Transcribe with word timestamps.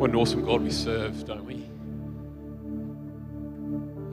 What 0.00 0.08
an 0.08 0.16
awesome 0.16 0.46
God 0.46 0.62
we 0.62 0.70
serve, 0.70 1.26
don't 1.26 1.44
we? 1.44 1.56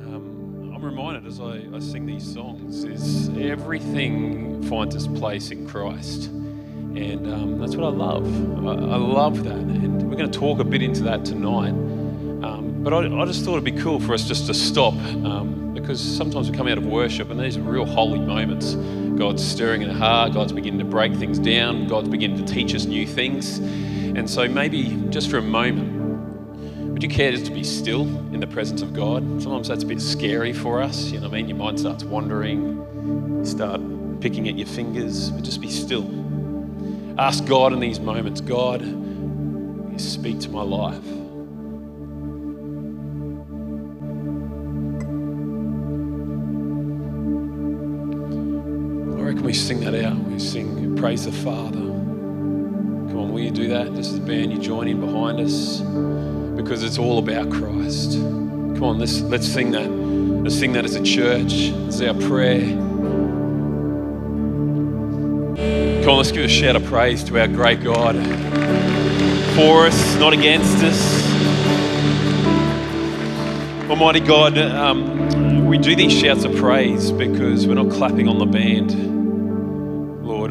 Um, 0.04 0.74
I'm 0.76 0.84
reminded 0.84 1.26
as 1.26 1.40
I, 1.40 1.64
I 1.74 1.80
sing 1.80 2.06
these 2.06 2.30
songs 2.34 2.84
is 2.84 3.30
everything 3.30 4.62
finds 4.64 4.96
its 4.96 5.08
place 5.08 5.50
in 5.52 5.66
Christ. 5.66 6.26
And 6.26 7.34
um, 7.34 7.58
that's 7.58 7.78
what 7.78 7.86
I 7.86 7.96
love. 7.96 8.26
I, 8.68 8.72
I, 8.72 8.98
love 8.98 9.46
that. 9.46 9.54
And 9.54 10.10
we're 10.10 10.18
going 10.18 10.30
to 10.30 10.40
talk 10.40 10.60
a 10.60 10.66
bit 10.66 10.82
into 10.82 11.04
that 11.04 11.24
tonight. 11.24 11.70
Um, 11.70 12.84
but 12.84 12.94
I, 12.94 13.22
I, 13.22 13.26
just 13.26 13.46
thought 13.46 13.54
it'd 13.54 13.64
be 13.64 13.72
cool 13.82 14.02
for 14.02 14.14
us 14.14 14.28
just 14.28 14.48
to 14.48 14.54
stop 14.54 14.94
um, 14.94 15.74
because 15.74 16.02
sometimes 16.02 16.52
we 16.52 16.58
come 16.58 16.68
out 16.68 16.78
of 16.78 16.86
worship 16.86 17.32
and 17.32 17.40
these 17.40 17.56
are 17.56 17.62
real 17.62 17.86
holy 17.86 18.20
moments. 18.20 18.76
God's 19.18 19.42
stirring 19.42 19.84
in 19.84 19.90
our 19.92 19.96
heart, 19.96 20.34
God's 20.34 20.52
beginning 20.52 20.80
to 20.80 20.86
break 20.86 21.16
things 21.16 21.40
down, 21.40 21.88
God's 21.88 22.10
beginning 22.10 22.46
to 22.46 22.54
teach 22.54 22.76
us 22.76 22.84
new 22.84 23.08
things. 23.08 23.62
And 24.18 24.28
so 24.28 24.48
maybe 24.48 25.00
just 25.12 25.30
for 25.30 25.38
a 25.38 25.44
moment, 25.44 25.94
would 26.92 27.04
you 27.04 27.08
care 27.08 27.32
just 27.32 27.46
to 27.46 27.52
be 27.52 27.64
still 27.64 28.02
in 28.34 28.40
the 28.40 28.48
presence 28.48 28.82
of 28.82 28.92
God? 28.92 29.22
Sometimes 29.44 29.68
that's 29.68 29.84
a 29.84 29.86
bit 29.86 30.02
scary 30.02 30.54
for 30.54 30.82
us. 30.82 31.12
You 31.12 31.20
know 31.20 31.28
what 31.28 31.36
I 31.36 31.38
mean? 31.38 31.50
Your 31.50 31.58
mind 31.60 31.80
starts 31.80 32.04
wandering, 32.04 32.78
you 33.38 33.46
start 33.46 33.80
picking 34.20 34.50
at 34.50 34.58
your 34.58 34.66
fingers, 34.66 35.30
but 35.30 35.44
just 35.44 35.62
be 35.62 35.70
still. 35.70 36.04
Ask 37.20 37.46
God 37.46 37.74
in 37.74 37.80
these 37.80 38.00
moments, 38.00 38.42
God, 38.42 38.82
speak 40.02 40.40
to 40.40 40.50
my 40.50 40.64
life. 40.64 40.98
I 49.16 49.22
reckon 49.22 49.44
we 49.44 49.54
sing 49.54 49.82
that 49.82 49.94
out. 49.94 50.18
We 50.18 50.40
sing, 50.40 50.96
Praise 50.96 51.26
the 51.26 51.32
Father. 51.32 51.87
On, 53.28 53.34
will 53.34 53.42
you 53.42 53.52
do 53.52 53.68
that? 53.68 53.94
This 53.94 54.08
is 54.08 54.20
the 54.22 54.26
band, 54.26 54.54
you 54.54 54.58
join 54.58 54.88
in 54.88 55.02
behind 55.02 55.42
us 55.42 55.82
because 56.56 56.82
it's 56.82 56.98
all 56.98 57.20
about 57.20 57.52
Christ. 57.52 58.14
Come 58.14 58.84
on, 58.84 59.00
let's, 59.00 59.20
let's 59.20 59.46
sing 59.46 59.72
that. 59.72 59.90
Let's 59.90 60.58
sing 60.58 60.72
that 60.74 60.86
as 60.86 60.96
a 60.96 61.04
church. 61.04 61.52
Is 61.54 62.02
our 62.02 62.14
prayer. 62.14 62.62
Come 66.04 66.10
on, 66.10 66.18
let's 66.18 66.32
give 66.32 66.46
a 66.46 66.48
shout 66.48 66.78
of 66.78 66.86
praise 66.86 67.22
to 67.26 67.38
our 67.38 67.48
great 67.48 67.84
God. 67.84 68.16
For 69.56 69.88
us, 69.88 70.16
not 70.16 70.32
against 70.32 70.82
us. 70.82 71.28
Almighty 73.90 74.22
God, 74.22 74.58
um, 74.58 75.66
we 75.66 75.78
do 75.78 75.98
these 75.98 76.14
shouts 76.14 76.46
of 76.46 76.56
praise 76.56 77.12
because 77.12 77.68
we're 77.68 77.74
not 77.74 77.92
clapping 77.92 78.30
on 78.30 78.38
the 78.38 78.46
band. 78.46 79.17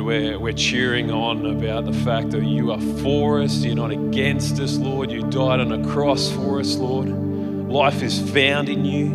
We're, 0.07 0.39
we're 0.39 0.53
cheering 0.53 1.11
on 1.11 1.45
about 1.47 1.85
the 1.85 1.93
fact 1.93 2.31
that 2.31 2.45
you 2.45 2.71
are 2.71 2.81
for 3.03 3.43
us, 3.43 3.65
you're 3.65 3.75
not 3.75 3.91
against 3.91 4.61
us, 4.61 4.77
Lord. 4.77 5.11
You 5.11 5.23
died 5.23 5.59
on 5.59 5.73
a 5.73 5.85
cross 5.91 6.31
for 6.31 6.61
us, 6.61 6.77
Lord. 6.77 7.09
Life 7.09 8.05
is 8.05 8.21
found 8.31 8.69
in 8.69 8.85
you. 8.85 9.09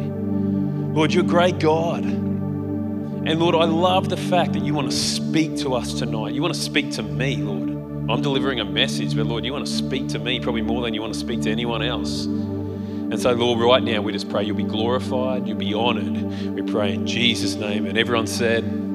Lord, 0.94 1.14
you're 1.14 1.24
a 1.24 1.26
great 1.28 1.60
God. 1.60 2.04
And 2.04 3.40
Lord, 3.40 3.56
I 3.56 3.64
love 3.64 4.10
the 4.10 4.18
fact 4.18 4.52
that 4.52 4.64
you 4.64 4.74
want 4.74 4.92
to 4.92 4.98
speak 4.98 5.56
to 5.60 5.76
us 5.76 5.94
tonight. 5.94 6.34
You 6.34 6.42
want 6.42 6.56
to 6.56 6.60
speak 6.60 6.92
to 6.96 7.04
me, 7.04 7.38
Lord. 7.38 7.70
I'm 8.12 8.22
delivering 8.22 8.60
a 8.60 8.66
message, 8.66 9.16
but 9.16 9.26
Lord, 9.28 9.46
you 9.46 9.54
want 9.54 9.66
to 9.66 9.72
speak 9.72 10.10
to 10.10 10.20
me 10.20 10.42
probably 10.42 10.62
more 10.62 10.82
than 10.82 10.94
you 10.94 11.00
want 11.00 11.14
to 11.14 11.20
speak 11.22 11.42
to 11.44 11.52
anyone 11.52 11.84
else. 11.84 12.26
And 12.26 13.18
so, 13.18 13.32
Lord, 13.32 13.62
right 13.62 13.82
now 13.82 14.02
we 14.02 14.12
just 14.12 14.30
pray 14.30 14.44
you'll 14.44 14.58
be 14.58 14.64
glorified, 14.64 15.48
you'll 15.48 15.58
be 15.58 15.74
honored. 15.74 16.54
We 16.54 16.64
pray 16.64 16.94
in 16.94 17.08
Jesus' 17.08 17.56
name. 17.56 17.86
And 17.86 17.98
everyone 17.98 18.28
said, 18.28 18.91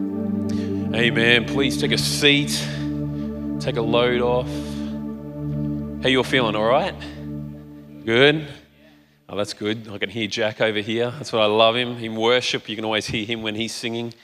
Amen. 0.96 1.44
Please 1.44 1.78
take 1.78 1.92
a 1.92 1.98
seat, 1.98 2.58
take 3.60 3.76
a 3.76 3.82
load 3.82 4.22
off. 4.22 4.46
How 6.02 6.08
you 6.08 6.16
all 6.16 6.24
feeling? 6.24 6.56
All 6.56 6.64
right? 6.64 6.94
Good? 8.06 8.48
Oh, 9.28 9.36
that's 9.36 9.52
good. 9.52 9.88
I 9.90 9.98
can 9.98 10.08
hear 10.08 10.26
Jack 10.26 10.62
over 10.62 10.78
here. 10.78 11.10
That's 11.10 11.34
what 11.34 11.42
I 11.42 11.46
love 11.46 11.76
him. 11.76 11.98
In 11.98 12.16
worship, 12.16 12.66
you 12.66 12.76
can 12.76 12.86
always 12.86 13.04
hear 13.04 13.26
him 13.26 13.42
when 13.42 13.54
he's 13.54 13.74
singing. 13.74 14.14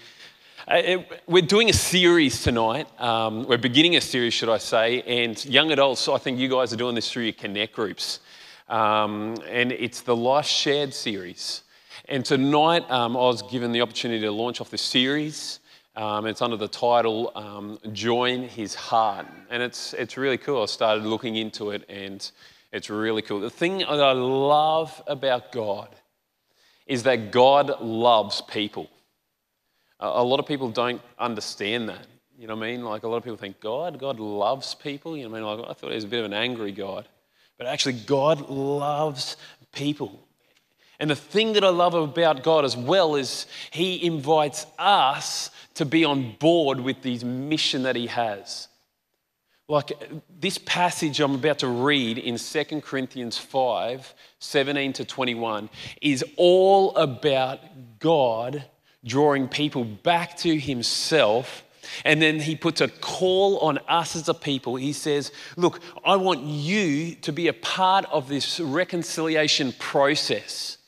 Uh, 0.67 1.03
we're 1.27 1.43
doing 1.43 1.69
a 1.69 1.75
series 1.75 2.43
tonight. 2.43 2.89
Um, 2.99 3.47
we're 3.47 3.59
beginning 3.59 3.97
a 3.97 4.01
series, 4.01 4.33
should 4.33 4.49
I 4.49 4.57
say, 4.57 5.03
and 5.03 5.45
young 5.45 5.73
adults, 5.73 6.09
I 6.09 6.17
think 6.17 6.39
you 6.39 6.49
guys 6.49 6.73
are 6.73 6.77
doing 6.77 6.95
this 6.95 7.13
through 7.13 7.25
your 7.25 7.35
Connect 7.35 7.75
groups. 7.75 8.21
Um, 8.71 9.37
and 9.47 9.73
it's 9.73 10.01
the 10.01 10.17
Life 10.17 10.47
Shared 10.47 10.95
series. 10.95 11.65
And 12.09 12.25
tonight, 12.25 12.91
um, 12.91 13.15
I 13.15 13.21
was 13.21 13.43
given 13.43 13.73
the 13.73 13.83
opportunity 13.83 14.23
to 14.23 14.33
launch 14.33 14.63
off 14.63 14.71
the 14.71 14.79
series. 14.79 15.59
Um, 15.95 16.27
it's 16.27 16.41
under 16.41 16.57
the 16.57 16.69
title 16.69 17.33
um, 17.35 17.79
Join 17.93 18.45
His 18.45 18.75
Heart. 18.75 19.27
And 19.51 19.63
it's, 19.63 19.93
it's 19.93 20.17
really 20.17 20.39
cool. 20.39 20.63
I 20.63 20.67
started 20.67 21.05
looking 21.05 21.37
into 21.37 21.71
it 21.71 21.85
and 21.89 22.31
it's 22.73 22.89
really 22.89 23.21
cool. 23.21 23.41
The 23.41 23.51
thing 23.51 23.79
that 23.79 23.89
I 23.89 24.13
love 24.13 25.03
about 25.07 25.53
God 25.53 25.89
is 26.87 27.03
that 27.03 27.31
God 27.31 27.81
loves 27.81 28.41
people. 28.41 28.89
A 30.01 30.25
lot 30.25 30.41
of 30.41 30.47
people 30.47 30.71
don't 30.71 31.01
understand 31.19 31.89
that. 31.91 32.07
You 32.39 32.49
know 32.49 32.57
what 32.57 32.65
I 32.67 32.71
mean? 32.73 32.85
Like 32.85 33.03
a 33.03 33.09
lot 33.09 33.19
of 33.19 33.25
people 33.25 33.37
think 33.37 33.61
God, 33.61 33.99
God 33.99 34.19
loves 34.19 34.75
people. 34.75 35.17
You 35.17 35.25
know 35.25 35.31
what 35.31 35.37
I 35.37 35.41
mean? 35.41 35.59
Like 35.61 35.71
I 35.71 35.73
thought 35.75 35.91
he 35.91 35.95
was 35.95 36.05
a 36.05 36.09
bit 36.09 36.21
of 36.21 36.25
an 36.25 36.33
angry 36.33 36.73
God. 36.73 37.07
But 37.59 37.67
actually, 37.67 37.93
God 37.93 38.49
loves 38.49 39.37
people. 39.73 40.27
And 41.03 41.11
the 41.11 41.17
thing 41.17 41.55
that 41.55 41.65
I 41.65 41.69
love 41.69 41.95
about 41.95 42.45
God 42.45 42.65
as 42.65 42.77
well 42.77 43.17
is 43.17 43.49
He 43.73 44.07
invites 44.07 44.67
us 44.79 45.51
to 45.75 45.85
be 45.85 46.05
on 46.05 46.37
board 46.39 46.79
with 46.79 47.03
this 47.03 47.25
mission 47.25 47.83
that 47.83 47.97
He 47.97 48.07
has. 48.07 48.69
Like 49.67 49.91
this 50.39 50.59
passage 50.59 51.19
I'm 51.19 51.35
about 51.35 51.59
to 51.59 51.67
read 51.67 52.19
in 52.19 52.39
2 52.39 52.65
Corinthians 52.83 53.37
5 53.37 54.15
17 54.39 54.93
to 54.93 55.05
21 55.05 55.71
is 56.01 56.25
all 56.37 56.95
about 56.95 57.59
God 57.99 58.65
drawing 59.05 59.49
people 59.49 59.83
back 59.83 60.37
to 60.39 60.57
Himself. 60.57 61.65
And 62.05 62.23
then 62.23 62.39
He 62.39 62.55
puts 62.55 62.81
a 62.81 62.87
call 62.87 63.59
on 63.59 63.79
us 63.89 64.15
as 64.15 64.29
a 64.29 64.35
people. 64.35 64.77
He 64.77 64.93
says, 64.93 65.33
Look, 65.57 65.81
I 66.05 66.15
want 66.15 66.45
you 66.45 67.17
to 67.17 67.33
be 67.33 67.49
a 67.49 67.53
part 67.53 68.05
of 68.05 68.29
this 68.29 68.61
reconciliation 68.61 69.73
process. 69.73 70.79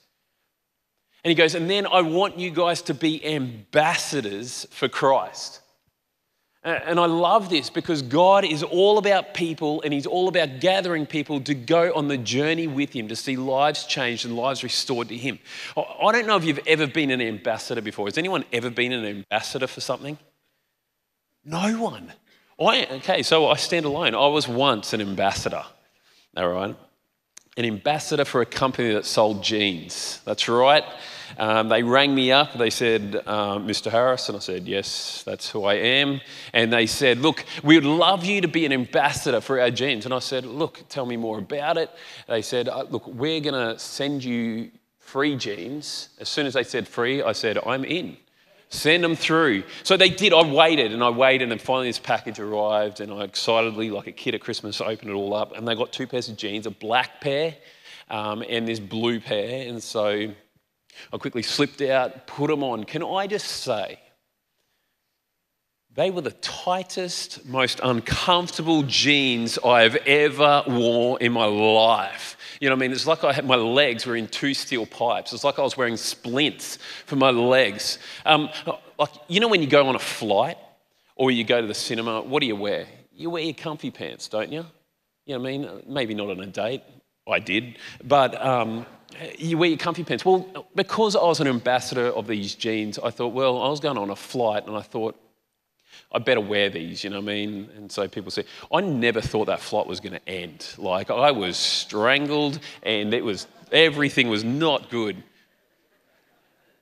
And 1.25 1.31
He 1.31 1.35
goes, 1.35 1.55
And 1.55 1.69
then 1.69 1.87
I 1.87 2.03
want 2.03 2.39
you 2.39 2.51
guys 2.51 2.83
to 2.83 2.95
be 2.95 3.25
ambassadors 3.25 4.67
for 4.71 4.89
Christ. 4.89 5.61
And 6.65 6.99
I 6.99 7.05
love 7.05 7.51
this 7.51 7.69
because 7.69 8.01
God 8.01 8.43
is 8.43 8.63
all 8.63 8.97
about 8.97 9.35
people 9.35 9.83
and 9.83 9.93
He's 9.93 10.07
all 10.07 10.29
about 10.29 10.61
gathering 10.61 11.05
people 11.05 11.41
to 11.43 11.55
go 11.55 11.95
on 11.95 12.09
the 12.09 12.17
journey 12.17 12.67
with 12.67 12.91
Him, 12.95 13.09
to 13.09 13.17
see 13.17 13.37
lives 13.37 13.85
changed 13.85 14.25
and 14.25 14.35
lives 14.35 14.63
restored 14.63 15.09
to 15.09 15.17
Him. 15.17 15.39
I 15.77 16.11
don't 16.11 16.27
know 16.27 16.37
if 16.37 16.45
you've 16.45 16.67
ever 16.67 16.87
been 16.87 17.11
an 17.11 17.21
ambassador 17.21 17.83
before. 17.83 18.07
Has 18.07 18.17
anyone 18.17 18.47
ever 18.51 18.71
been 18.71 18.93
an 18.93 19.05
ambassador 19.05 19.67
for 19.67 19.83
something? 19.83 20.17
No 21.45 21.79
one. 21.79 22.13
I, 22.59 22.87
okay, 22.93 23.23
so 23.23 23.49
I 23.49 23.57
stand 23.57 23.85
alone. 23.85 24.15
I 24.15 24.27
was 24.29 24.49
once 24.49 24.95
an 24.95 25.03
ambassador, 25.03 25.65
all 26.35 26.49
right? 26.49 26.75
An 27.59 27.65
ambassador 27.65 28.25
for 28.25 28.41
a 28.41 28.47
company 28.47 28.95
that 28.95 29.05
sold 29.05 29.43
jeans. 29.43 30.21
That's 30.25 30.49
right. 30.49 30.85
Um, 31.39 31.69
they 31.69 31.83
rang 31.83 32.15
me 32.15 32.33
up. 32.33 32.55
They 32.55 32.71
said, 32.71 33.23
um, 33.27 33.67
Mr. 33.67 33.91
Harris, 33.91 34.29
and 34.29 34.37
I 34.37 34.41
said, 34.41 34.67
Yes, 34.67 35.23
that's 35.25 35.49
who 35.51 35.65
I 35.65 35.75
am. 35.75 36.21
And 36.53 36.73
they 36.73 36.87
said, 36.87 37.19
Look, 37.19 37.45
we 37.63 37.75
would 37.77 37.85
love 37.85 38.25
you 38.25 38.41
to 38.41 38.49
be 38.49 38.67
an 38.67 38.73
ambassador 38.73 39.41
for 39.41 39.61
our 39.61 39.71
jeans. 39.71 40.05
And 40.05 40.15
I 40.15 40.19
said, 40.19 40.45
Look, 40.45 40.83
tell 40.89 41.07
me 41.07 41.17
more 41.17 41.39
about 41.39 41.77
it. 41.77 41.91
They 42.29 42.43
said, 42.43 42.69
uh, 42.69 42.85
Look, 42.89 43.07
we're 43.07 43.41
going 43.41 43.55
to 43.55 43.79
send 43.79 44.25
you 44.25 44.71
free 44.99 45.37
jeans. 45.37 46.11
As 46.19 46.29
soon 46.29 46.47
as 46.47 46.55
they 46.55 46.65
said 46.65 46.89
free, 46.89 47.23
I 47.23 47.33
said, 47.33 47.59
I'm 47.65 47.85
in. 47.85 48.17
Send 48.75 49.05
them 49.05 49.15
through. 49.15 49.63
So 49.85 49.97
they 49.97 50.09
did. 50.09 50.33
I 50.33 50.43
waited 50.43 50.93
and 50.93 51.03
I 51.05 51.11
waited, 51.11 51.53
and 51.53 51.61
finally 51.61 51.89
this 51.89 52.01
package 52.01 52.41
arrived, 52.41 53.01
and 53.01 53.13
I 53.13 53.23
excitedly, 53.23 53.91
like 53.91 54.09
a 54.09 54.13
kid 54.13 54.35
at 54.35 54.41
Christmas, 54.41 54.81
opened 54.81 55.11
it 55.11 55.15
all 55.15 55.35
up. 55.35 55.57
And 55.57 55.67
they 55.67 55.77
got 55.77 55.93
two 55.93 56.09
pairs 56.09 56.29
of 56.29 56.37
jeans 56.37 56.67
a 56.67 56.73
black 56.73 57.21
pair 57.21 57.55
um, 58.11 58.43
and 58.49 58.67
this 58.67 58.81
blue 58.81 59.21
pair. 59.21 59.69
And 59.69 59.81
so 59.81 60.29
I 61.13 61.19
quickly 61.19 61.43
slipped 61.43 61.81
out, 61.83 62.27
put 62.27 62.49
them 62.49 62.63
on. 62.63 62.85
Can 62.85 63.03
I 63.03 63.27
just 63.27 63.47
say, 63.47 63.99
they 65.95 66.11
were 66.11 66.23
the 66.23 66.33
tightest, 66.33 67.47
most 67.47 67.81
uncomfortable 67.83 68.83
jeans 68.83 69.59
I've 69.65 69.95
ever 69.95 70.65
worn 70.67 71.23
in 71.23 71.31
my 71.33 71.45
life. 71.45 72.37
You 72.61 72.69
know 72.69 72.75
what 72.75 72.81
I 72.81 72.89
mean? 72.89 72.93
It's 72.93 73.07
like 73.07 73.23
I 73.23 73.33
had 73.33 73.47
my 73.47 73.55
legs 73.55 74.05
were 74.05 74.17
in 74.17 74.27
two 74.27 74.55
steel 74.55 74.87
pipes. 74.87 75.33
It's 75.33 75.45
like 75.45 75.61
I 75.61 75.63
was 75.63 75.77
wearing 75.77 75.97
splints 75.97 76.79
for 77.07 77.15
my 77.15 77.31
legs. 77.31 78.01
Um, 78.27 78.49
like, 78.99 79.11
you 79.29 79.39
know 79.39 79.47
when 79.47 79.63
you 79.63 79.69
go 79.69 79.87
on 79.87 79.95
a 79.95 80.01
flight 80.01 80.59
or 81.15 81.31
you 81.31 81.45
go 81.45 81.61
to 81.61 81.67
the 81.67 81.75
cinema, 81.75 82.23
what 82.23 82.41
do 82.41 82.47
you 82.47 82.57
wear? 82.57 82.87
You 83.13 83.31
wear 83.31 83.43
your 83.43 83.55
comfy 83.55 83.93
pants, 83.93 84.27
don't 84.27 84.51
you? 84.51 84.67
You 85.27 85.35
know 85.35 85.41
what 85.41 85.49
I 85.49 85.59
mean? 85.59 85.83
Maybe 85.87 86.15
not 86.15 86.29
on 86.29 86.41
a 86.41 86.47
date. 86.47 86.83
I 87.29 87.39
did. 87.39 87.79
But 88.03 88.41
um, 88.45 88.85
you 89.39 89.59
wear 89.59 89.69
your 89.69 89.79
comfy 89.79 90.05
pants. 90.05 90.25
Well, 90.25 90.67
because 90.75 91.17
I 91.17 91.23
was 91.23 91.41
an 91.41 91.47
ambassador 91.47 92.07
of 92.07 92.27
these 92.27 92.55
jeans, 92.55 92.99
I 92.99 93.11
thought, 93.11 93.33
well, 93.33 93.63
I 93.63 93.69
was 93.69 93.81
going 93.81 93.99
on 93.99 94.11
a 94.11 94.17
flight 94.17 94.67
and 94.67 94.77
I 94.77 94.83
thought, 94.83 95.17
I 96.13 96.19
better 96.19 96.41
wear 96.41 96.71
these, 96.71 97.03
you 97.03 97.11
know 97.11 97.21
what 97.21 97.31
I 97.31 97.35
mean? 97.35 97.69
And 97.77 97.91
so 97.91 98.07
people 98.07 98.31
say, 98.31 98.45
I 98.73 98.81
never 98.81 99.21
thought 99.21 99.47
that 99.47 99.61
flight 99.61 99.87
was 99.87 100.01
going 100.01 100.13
to 100.13 100.29
end. 100.29 100.75
Like 100.79 101.11
I 101.11 101.31
was 101.33 101.57
strangled 101.57 102.61
and 102.83 103.13
it 103.13 103.25
was, 103.25 103.47
everything 103.73 104.29
was 104.29 104.45
not 104.45 104.91
good. 104.91 105.23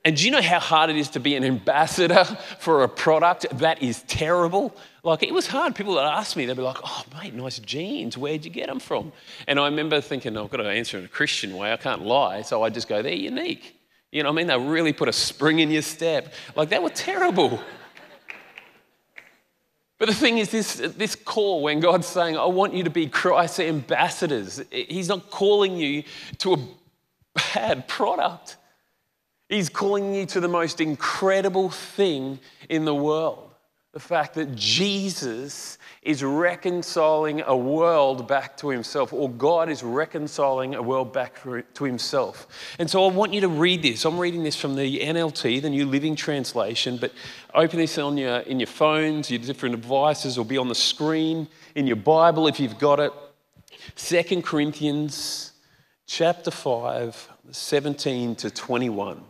And 0.05 0.17
do 0.17 0.25
you 0.25 0.33
know 0.33 0.43
how 0.43 0.59
hard 0.59 0.91
it 0.91 0.97
is 0.97 1.11
to 1.11 1.21
be 1.21 1.37
an 1.37 1.45
ambassador 1.45 2.25
for 2.59 2.83
a 2.83 2.89
product 2.89 3.47
that 3.59 3.83
is 3.83 4.03
terrible? 4.09 4.75
Like, 5.05 5.23
it 5.23 5.33
was 5.33 5.47
hard. 5.47 5.77
People 5.77 5.95
would 5.95 6.05
ask 6.05 6.37
me, 6.37 6.45
they'd 6.45 6.57
be 6.57 6.63
like, 6.63 6.79
oh, 6.83 7.05
mate, 7.15 7.35
nice 7.35 7.61
jeans. 7.61 8.19
Where'd 8.19 8.45
you 8.45 8.51
get 8.51 8.67
them 8.67 8.81
from? 8.81 9.13
And 9.47 9.61
I 9.61 9.67
remember 9.67 10.01
thinking, 10.01 10.37
oh, 10.37 10.45
I've 10.45 10.51
got 10.51 10.57
to 10.57 10.69
answer 10.69 10.99
in 10.99 11.05
a 11.05 11.09
Christian 11.09 11.57
way. 11.57 11.73
I 11.73 11.77
can't 11.77 12.03
lie. 12.03 12.43
So 12.43 12.65
I 12.65 12.71
just 12.71 12.89
go, 12.89 13.01
they're 13.01 13.13
unique. 13.13 13.77
You 14.11 14.25
know 14.25 14.31
what 14.31 14.41
I 14.41 14.45
mean? 14.45 14.47
They 14.49 14.59
really 14.59 14.93
put 14.93 15.09
a 15.09 15.13
spring 15.13 15.61
in 15.61 15.71
your 15.71 15.83
step. 15.83 16.35
Like, 16.57 16.69
they 16.69 16.81
were 16.81 16.91
terrible. 16.91 17.61
But 19.99 20.09
the 20.09 20.15
thing 20.15 20.39
is, 20.39 20.51
this, 20.51 20.75
this 20.97 21.15
call, 21.15 21.63
when 21.63 21.79
God's 21.79 22.09
saying, 22.09 22.37
I 22.37 22.47
want 22.47 22.75
you 22.75 22.83
to 22.83 22.91
be 22.91 23.07
Christ's 23.07 23.61
ambassadors, 23.61 24.61
He's 24.73 25.09
not 25.09 25.31
calling 25.31 25.77
you 25.77 26.03
to 26.39 26.55
a 26.55 26.59
bad 27.55 27.87
product. 27.87 28.57
He's 29.53 29.69
calling 29.69 30.15
you 30.15 30.27
to 30.27 30.41
the 30.41 30.49
most 30.49 30.81
incredible 30.81 31.71
thing 31.71 32.41
in 32.69 32.85
the 32.85 32.95
world 32.95 33.53
the 33.93 34.01
fact 34.01 34.35
that 34.35 34.55
Jesus 34.55 35.77
is 36.01 36.25
reconciling 36.25 37.43
a 37.43 37.55
world 37.55 38.27
back 38.27 38.57
to 38.57 38.71
himself, 38.71 39.13
or 39.13 39.29
God 39.29 39.69
is 39.69 39.83
reconciling 39.83 40.75
a 40.75 40.81
world 40.81 41.13
back 41.13 41.43
to 41.75 41.85
himself. 41.85 42.47
And 42.79 42.89
so 42.89 43.07
I 43.07 43.13
want 43.13 43.35
you 43.35 43.43
to 43.43 43.49
read 43.49 43.83
this. 43.83 44.07
I'm 44.07 44.19
reading 44.19 44.45
this 44.45 44.57
from 44.57 44.77
the 44.77 45.01
NLT, 45.01 45.61
the 45.61 45.69
New 45.69 45.85
Living 45.85 46.17
Translation, 46.17 46.97
but 46.97 47.13
open 47.53 47.79
this 47.79 47.99
on 47.99 48.17
your, 48.17 48.39
in 48.39 48.59
your 48.59 48.67
phones, 48.67 49.31
your 49.31 49.41
different 49.41 49.79
devices, 49.79 50.39
or 50.39 50.47
be 50.47 50.57
on 50.57 50.69
the 50.69 50.75
screen 50.75 51.47
in 51.75 51.87
your 51.87 51.97
Bible 51.97 52.49
if 52.49 52.59
you've 52.59 52.79
got 52.79 52.99
it. 52.99 53.13
Second 53.95 54.43
Corinthians 54.43 55.53
chapter 56.07 56.51
5, 56.51 57.29
17 57.51 58.37
to 58.37 58.51
21. 58.51 59.23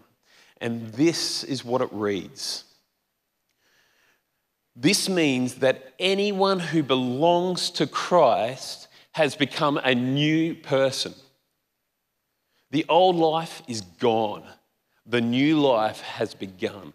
And 0.63 0.93
this 0.93 1.43
is 1.43 1.65
what 1.65 1.83
it 1.83 1.89
reads. 1.91 2.63
This 4.77 5.09
means 5.09 5.57
that 5.57 5.93
anyone 5.99 6.61
who 6.61 6.85
belongs 6.85 7.69
to 7.73 7.87
Christ 7.89 8.87
has 9.11 9.35
become 9.35 9.77
a 9.83 9.93
new 9.93 10.55
person. 10.55 11.15
The 12.71 12.87
old 12.89 13.17
life 13.17 13.63
is 13.67 13.81
gone, 13.81 14.45
the 15.05 15.21
new 15.21 15.61
life 15.61 16.01
has 16.01 16.33
begun. 16.33 16.93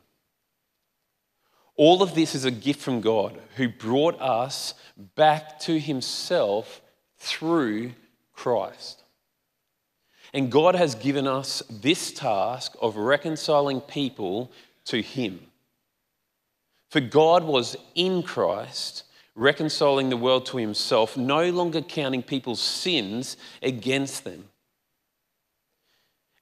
All 1.75 2.01
of 2.01 2.15
this 2.15 2.35
is 2.35 2.45
a 2.45 2.51
gift 2.51 2.79
from 2.79 3.01
God 3.01 3.37
who 3.57 3.67
brought 3.67 4.19
us 4.21 4.75
back 5.15 5.59
to 5.59 5.77
himself 5.77 6.81
through 7.17 7.91
Christ. 8.31 9.03
And 10.37 10.51
God 10.51 10.75
has 10.75 10.93
given 10.93 11.25
us 11.25 11.63
this 11.67 12.11
task 12.11 12.75
of 12.79 12.95
reconciling 12.95 13.81
people 13.81 14.51
to 14.85 15.01
Him. 15.01 15.39
For 16.91 16.99
God 16.99 17.43
was 17.43 17.75
in 17.95 18.21
Christ, 18.21 19.05
reconciling 19.33 20.09
the 20.09 20.15
world 20.15 20.45
to 20.45 20.57
Himself, 20.57 21.17
no 21.17 21.49
longer 21.49 21.81
counting 21.81 22.21
people's 22.21 22.61
sins 22.61 23.35
against 23.63 24.25
them. 24.25 24.47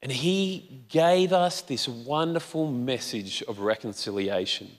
And 0.02 0.12
He 0.12 0.84
gave 0.90 1.32
us 1.32 1.62
this 1.62 1.88
wonderful 1.88 2.70
message 2.70 3.42
of 3.44 3.60
reconciliation. 3.60 4.72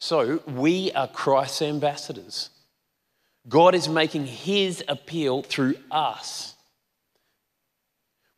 So 0.00 0.42
we 0.46 0.92
are 0.92 1.08
Christ's 1.08 1.62
ambassadors. 1.62 2.50
God 3.48 3.74
is 3.74 3.88
making 3.88 4.26
His 4.26 4.84
appeal 4.86 5.40
through 5.40 5.76
us. 5.90 6.54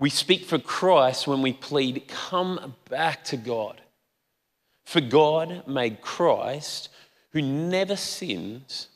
We 0.00 0.08
speak 0.08 0.46
for 0.46 0.58
Christ 0.58 1.26
when 1.26 1.42
we 1.42 1.52
plead, 1.52 2.08
Come 2.08 2.74
back 2.88 3.22
to 3.24 3.36
God. 3.36 3.80
For 4.84 5.02
God 5.02 5.68
made 5.68 6.00
Christ, 6.00 6.88
who 7.32 7.42
never 7.42 7.94
sins, 7.94 8.88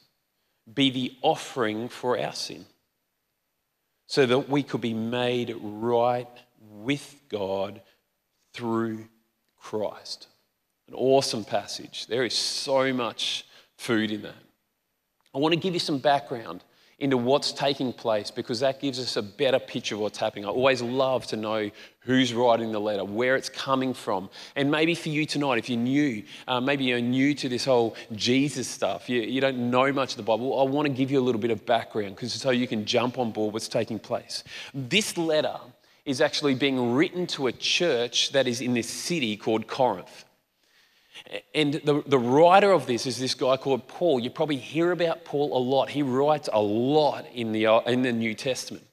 be 0.72 0.90
the 0.90 1.14
offering 1.20 1.90
for 1.90 2.18
our 2.18 2.32
sin, 2.32 2.64
so 4.06 4.24
that 4.24 4.48
we 4.48 4.62
could 4.62 4.80
be 4.80 4.94
made 4.94 5.54
right 5.60 6.26
with 6.58 7.20
God 7.28 7.82
through 8.54 9.06
Christ. 9.58 10.28
An 10.88 10.94
awesome 10.94 11.44
passage. 11.44 12.06
There 12.06 12.24
is 12.24 12.36
so 12.36 12.92
much 12.94 13.44
food 13.76 14.10
in 14.10 14.22
that. 14.22 14.34
I 15.34 15.38
want 15.38 15.52
to 15.52 15.60
give 15.60 15.74
you 15.74 15.80
some 15.80 15.98
background 15.98 16.64
into 17.04 17.18
what's 17.18 17.52
taking 17.52 17.92
place 17.92 18.30
because 18.30 18.60
that 18.60 18.80
gives 18.80 18.98
us 18.98 19.18
a 19.18 19.22
better 19.22 19.58
picture 19.58 19.94
of 19.94 20.00
what's 20.00 20.16
happening. 20.16 20.46
I 20.46 20.48
always 20.48 20.80
love 20.80 21.26
to 21.26 21.36
know 21.36 21.70
who's 22.00 22.32
writing 22.32 22.72
the 22.72 22.80
letter, 22.80 23.04
where 23.04 23.36
it's 23.36 23.50
coming 23.50 23.92
from. 23.92 24.30
And 24.56 24.70
maybe 24.70 24.94
for 24.94 25.10
you 25.10 25.26
tonight, 25.26 25.58
if 25.58 25.68
you're 25.68 25.78
new, 25.78 26.22
uh, 26.48 26.62
maybe 26.62 26.84
you're 26.84 27.02
new 27.02 27.34
to 27.34 27.48
this 27.50 27.66
whole 27.66 27.94
Jesus 28.12 28.66
stuff, 28.66 29.10
you, 29.10 29.20
you 29.20 29.42
don't 29.42 29.70
know 29.70 29.92
much 29.92 30.12
of 30.12 30.16
the 30.16 30.22
Bible, 30.22 30.58
I 30.58 30.62
want 30.64 30.88
to 30.88 30.94
give 30.94 31.10
you 31.10 31.20
a 31.20 31.24
little 31.26 31.42
bit 31.42 31.50
of 31.50 31.66
background 31.66 32.16
because 32.16 32.32
so 32.32 32.48
you 32.50 32.66
can 32.66 32.86
jump 32.86 33.18
on 33.18 33.32
board 33.32 33.52
what's 33.52 33.68
taking 33.68 33.98
place. 33.98 34.42
This 34.72 35.18
letter 35.18 35.58
is 36.06 36.22
actually 36.22 36.54
being 36.54 36.94
written 36.94 37.26
to 37.26 37.48
a 37.48 37.52
church 37.52 38.32
that 38.32 38.48
is 38.48 38.62
in 38.62 38.72
this 38.72 38.88
city 38.88 39.36
called 39.36 39.66
Corinth. 39.66 40.23
And 41.54 41.74
the, 41.74 42.02
the 42.06 42.18
writer 42.18 42.70
of 42.70 42.86
this 42.86 43.06
is 43.06 43.18
this 43.18 43.34
guy 43.34 43.56
called 43.56 43.88
Paul. 43.88 44.20
You 44.20 44.30
probably 44.30 44.56
hear 44.56 44.92
about 44.92 45.24
Paul 45.24 45.56
a 45.56 45.58
lot. 45.58 45.88
He 45.88 46.02
writes 46.02 46.48
a 46.52 46.60
lot 46.60 47.26
in 47.32 47.52
the, 47.52 47.66
uh, 47.66 47.80
in 47.80 48.02
the 48.02 48.12
New 48.12 48.34
Testament. 48.34 48.86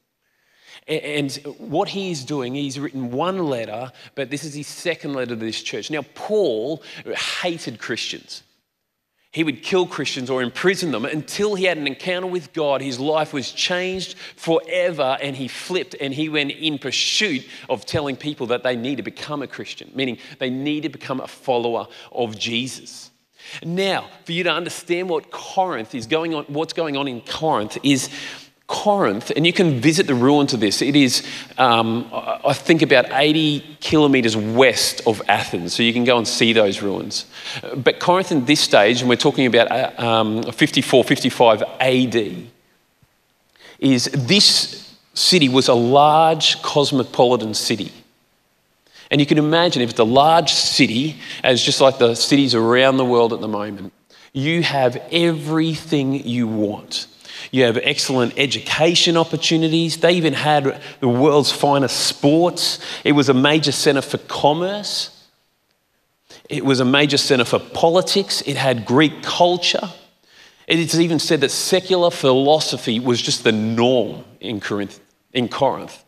And 0.87 1.31
what 1.57 1.89
he's 1.89 2.25
doing, 2.25 2.55
he's 2.55 2.79
written 2.79 3.11
one 3.11 3.45
letter, 3.45 3.91
but 4.15 4.29
this 4.29 4.43
is 4.43 4.55
his 4.55 4.67
second 4.67 5.13
letter 5.13 5.27
to 5.27 5.35
this 5.35 5.61
church. 5.61 5.91
Now, 5.91 6.03
Paul 6.15 6.81
hated 7.05 7.77
Christians. 7.77 8.43
He 9.31 9.45
would 9.45 9.63
kill 9.63 9.87
Christians 9.87 10.29
or 10.29 10.41
imprison 10.41 10.91
them 10.91 11.05
until 11.05 11.55
he 11.55 11.63
had 11.63 11.77
an 11.77 11.87
encounter 11.87 12.27
with 12.27 12.51
God. 12.51 12.81
His 12.81 12.99
life 12.99 13.31
was 13.31 13.51
changed 13.51 14.17
forever 14.35 15.17
and 15.21 15.37
he 15.37 15.47
flipped 15.47 15.95
and 16.01 16.13
he 16.13 16.27
went 16.27 16.51
in 16.51 16.77
pursuit 16.77 17.47
of 17.69 17.85
telling 17.85 18.17
people 18.17 18.47
that 18.47 18.63
they 18.63 18.75
need 18.75 18.97
to 18.97 19.03
become 19.03 19.41
a 19.41 19.47
Christian, 19.47 19.89
meaning 19.95 20.17
they 20.39 20.49
need 20.49 20.83
to 20.83 20.89
become 20.89 21.21
a 21.21 21.27
follower 21.27 21.87
of 22.11 22.37
Jesus. 22.37 23.09
Now, 23.63 24.09
for 24.25 24.33
you 24.33 24.43
to 24.43 24.51
understand 24.51 25.09
what 25.09 25.31
Corinth 25.31 25.95
is 25.95 26.07
going 26.07 26.33
on, 26.33 26.43
what's 26.45 26.73
going 26.73 26.97
on 26.97 27.07
in 27.07 27.21
Corinth 27.21 27.77
is 27.83 28.09
Corinth, 28.71 29.33
and 29.35 29.45
you 29.45 29.51
can 29.51 29.81
visit 29.81 30.07
the 30.07 30.15
ruins 30.15 30.53
of 30.53 30.61
this. 30.61 30.81
It 30.81 30.95
is, 30.95 31.27
um, 31.57 32.09
I 32.13 32.53
think, 32.53 32.81
about 32.81 33.05
80 33.11 33.77
kilometres 33.81 34.37
west 34.37 35.01
of 35.05 35.21
Athens, 35.27 35.73
so 35.73 35.83
you 35.83 35.91
can 35.91 36.05
go 36.05 36.17
and 36.17 36.25
see 36.25 36.53
those 36.53 36.81
ruins. 36.81 37.25
But 37.75 37.99
Corinth, 37.99 38.31
in 38.31 38.45
this 38.45 38.61
stage, 38.61 39.01
and 39.01 39.09
we're 39.09 39.17
talking 39.17 39.45
about 39.45 39.69
uh, 39.69 39.91
um, 40.01 40.43
54, 40.43 41.03
55 41.03 41.63
AD, 41.81 42.47
is 43.79 44.05
this 44.05 44.97
city 45.13 45.49
was 45.49 45.67
a 45.67 45.73
large 45.73 46.61
cosmopolitan 46.61 47.53
city. 47.53 47.91
And 49.11 49.19
you 49.19 49.27
can 49.27 49.37
imagine 49.37 49.81
if 49.81 49.89
it's 49.89 49.99
a 49.99 50.05
large 50.05 50.53
city, 50.53 51.17
as 51.43 51.61
just 51.61 51.81
like 51.81 51.97
the 51.97 52.15
cities 52.15 52.55
around 52.55 52.95
the 52.95 53.05
world 53.05 53.33
at 53.33 53.41
the 53.41 53.49
moment, 53.49 53.91
you 54.31 54.63
have 54.63 54.95
everything 55.11 56.25
you 56.25 56.47
want. 56.47 57.07
You 57.49 57.63
have 57.63 57.77
excellent 57.77 58.33
education 58.37 59.17
opportunities. 59.17 59.97
They 59.97 60.13
even 60.13 60.33
had 60.33 60.81
the 60.99 61.07
world's 61.09 61.51
finest 61.51 62.05
sports. 62.05 62.79
It 63.03 63.13
was 63.13 63.29
a 63.29 63.33
major 63.33 63.71
center 63.71 64.01
for 64.01 64.19
commerce. 64.19 65.17
It 66.49 66.63
was 66.65 66.79
a 66.79 66.85
major 66.85 67.17
center 67.17 67.45
for 67.45 67.59
politics. 67.59 68.41
It 68.41 68.57
had 68.57 68.85
Greek 68.85 69.23
culture. 69.23 69.89
It's 70.67 70.95
even 70.95 71.19
said 71.19 71.41
that 71.41 71.49
secular 71.49 72.11
philosophy 72.11 72.99
was 72.99 73.21
just 73.21 73.43
the 73.43 73.51
norm 73.51 74.23
in 74.39 74.59
Corinth. 74.59 74.99
In 75.33 75.49
Corinth. 75.49 76.03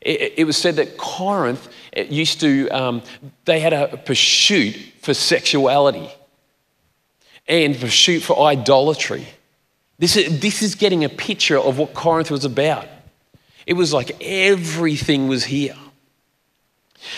It, 0.00 0.34
it 0.38 0.44
was 0.44 0.56
said 0.56 0.76
that 0.76 0.96
Corinth 0.98 1.68
used 1.96 2.40
to, 2.40 2.68
um, 2.68 3.02
they 3.44 3.60
had 3.60 3.72
a 3.72 3.96
pursuit 3.96 4.76
for 5.00 5.14
sexuality 5.14 6.10
and 7.46 7.78
pursuit 7.78 8.20
for 8.20 8.46
idolatry. 8.46 9.26
This 9.98 10.16
is, 10.16 10.40
this 10.40 10.62
is 10.62 10.74
getting 10.74 11.04
a 11.04 11.08
picture 11.08 11.58
of 11.58 11.78
what 11.78 11.94
Corinth 11.94 12.30
was 12.30 12.44
about. 12.44 12.86
It 13.66 13.74
was 13.74 13.92
like 13.92 14.20
everything 14.20 15.28
was 15.28 15.44
here. 15.44 15.76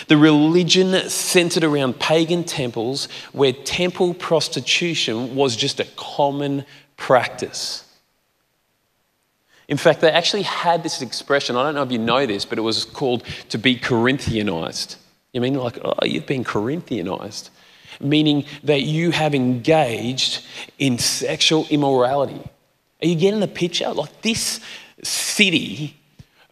The 0.09 0.17
religion 0.17 1.09
centered 1.09 1.65
around 1.65 1.99
pagan 1.99 2.45
temples 2.45 3.09
where 3.33 3.53
temple 3.53 4.15
prostitution 4.15 5.37
was 5.37 5.57
just 5.57 5.81
a 5.81 5.85
common 5.97 6.65
practice. 6.97 7.85
In 9.69 9.77
fact, 9.77 10.01
they 10.01 10.11
actually 10.11 10.43
had 10.43 10.83
this 10.83 11.03
expression. 11.03 11.57
I 11.57 11.63
don't 11.63 11.75
know 11.75 11.83
if 11.83 11.91
you 11.91 11.99
know 11.99 12.27
this, 12.27 12.45
but 12.45 12.59
it 12.59 12.63
was 12.63 12.85
called 12.85 13.25
to 13.49 13.59
be 13.59 13.77
Corinthianized. 13.77 14.97
You 15.33 15.41
mean 15.41 15.55
like, 15.55 15.79
oh, 15.85 15.95
you've 16.05 16.27
been 16.27 16.45
Corinthianized? 16.45 17.51
meaning 18.01 18.45
that 18.65 18.83
you 18.83 19.11
have 19.11 19.35
engaged 19.35 20.45
in 20.79 20.99
sexual 20.99 21.67
immorality. 21.71 22.41
Are 23.03 23.07
you 23.07 23.15
getting 23.15 23.41
the 23.41 23.49
picture? 23.49 23.93
Like 23.93 24.23
this 24.23 24.61
city 25.03 25.97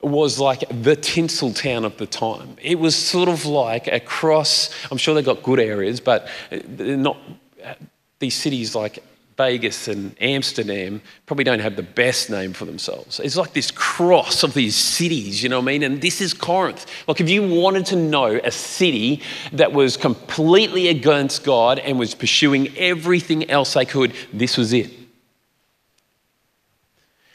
was 0.02 0.38
like 0.38 0.64
the 0.82 0.96
tinsel 0.96 1.52
town 1.52 1.84
of 1.84 1.96
the 1.96 2.06
time. 2.06 2.56
It 2.60 2.78
was 2.78 2.94
sort 2.94 3.28
of 3.28 3.46
like 3.46 3.86
across, 3.86 4.70
I'm 4.90 4.98
sure 4.98 5.14
they 5.14 5.22
got 5.22 5.42
good 5.42 5.60
areas, 5.60 6.00
but 6.00 6.28
uh, 6.52 6.58
not 6.66 7.16
uh, 7.64 7.74
these 8.18 8.34
cities 8.34 8.74
like 8.74 9.02
Vegas 9.36 9.88
and 9.88 10.14
Amsterdam 10.20 11.02
probably 11.26 11.42
don't 11.42 11.58
have 11.58 11.74
the 11.74 11.82
best 11.82 12.30
name 12.30 12.52
for 12.52 12.66
themselves. 12.66 13.18
It's 13.18 13.36
like 13.36 13.52
this 13.52 13.70
cross 13.70 14.42
of 14.44 14.54
these 14.54 14.76
cities, 14.76 15.42
you 15.42 15.48
know 15.48 15.58
what 15.58 15.64
I 15.64 15.72
mean? 15.72 15.82
And 15.82 16.00
this 16.00 16.20
is 16.20 16.32
Corinth. 16.32 16.86
Like, 17.08 17.20
if 17.20 17.28
you 17.28 17.42
wanted 17.48 17.86
to 17.86 17.96
know 17.96 18.40
a 18.44 18.50
city 18.52 19.22
that 19.52 19.72
was 19.72 19.96
completely 19.96 20.88
against 20.88 21.42
God 21.42 21.80
and 21.80 21.98
was 21.98 22.14
pursuing 22.14 22.76
everything 22.76 23.50
else 23.50 23.74
they 23.74 23.84
could, 23.84 24.12
this 24.32 24.56
was 24.56 24.72
it. 24.72 24.92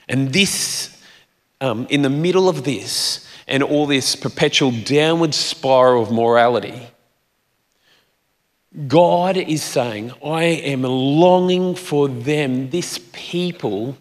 And 0.10 0.34
this, 0.34 0.98
um, 1.62 1.88
in 1.90 2.02
the 2.02 2.10
middle 2.10 2.50
of 2.50 2.64
this, 2.66 3.26
and 3.48 3.64
all 3.64 3.86
this 3.86 4.16
perpetual 4.16 4.72
downward 4.72 5.34
spiral 5.34 6.04
of 6.04 6.12
morality, 6.12 6.88
God 8.88 9.38
is 9.38 9.64
saying, 9.64 10.12
I 10.24 10.44
am 10.44 10.84
longing 10.84 11.76
for 11.76 12.08
them, 12.08 12.70
this 12.70 13.00
people, 13.12 13.98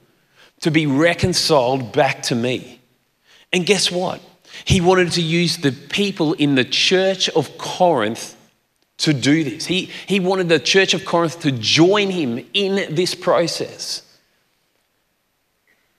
to 0.61 0.71
be 0.71 0.87
reconciled 0.87 1.93
back 1.93 2.23
to 2.25 2.35
me. 2.35 2.81
And 3.53 3.65
guess 3.65 3.91
what? 3.91 4.21
He 4.65 4.81
wanted 4.81 5.13
to 5.13 5.23
use 5.23 5.59
the 5.59 5.73
people 5.73 6.35
in 6.35 6.55
the 6.55 6.65
church 6.65 7.29
of 7.31 7.57
Corinth 7.59 8.35
to 8.99 9.13
do 9.15 9.45
this. 9.45 9.67
He, 9.67 9.91
he 10.07 10.21
wanted 10.21 10.49
the 10.49 10.59
church 10.59 10.93
of 10.93 11.05
Corinth 11.05 11.41
to 11.41 11.53
join 11.53 12.11
him 12.11 12.45
in 12.53 12.95
this 12.95 13.15
process. 13.15 14.03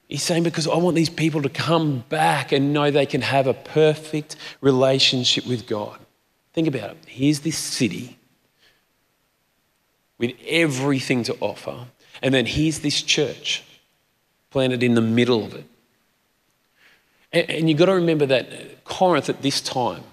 He's 0.09 0.23
saying, 0.23 0.41
because 0.41 0.67
I 0.67 0.75
want 0.75 0.95
these 0.95 1.09
people 1.09 1.43
to 1.43 1.49
come 1.49 2.03
back 2.09 2.51
and 2.51 2.73
know 2.73 2.89
they 2.89 3.05
can 3.05 3.21
have 3.21 3.45
a 3.45 3.53
perfect 3.53 4.35
relationship 4.59 5.45
with 5.45 5.67
God. 5.67 5.99
Think 6.53 6.67
about 6.67 6.89
it. 6.89 6.97
Here's 7.05 7.41
this 7.41 7.57
city 7.57 8.17
with 10.17 10.31
everything 10.47 11.21
to 11.23 11.37
offer. 11.39 11.85
And 12.23 12.33
then 12.33 12.47
here's 12.47 12.79
this 12.79 13.03
church 13.03 13.63
planted 14.49 14.81
in 14.81 14.95
the 14.95 15.01
middle 15.01 15.45
of 15.45 15.53
it. 15.53 15.65
And, 17.31 17.49
and 17.49 17.69
you've 17.69 17.77
got 17.77 17.85
to 17.85 17.93
remember 17.93 18.25
that 18.25 18.83
Corinth 18.85 19.29
at 19.29 19.43
this 19.43 19.61
time 19.61 20.03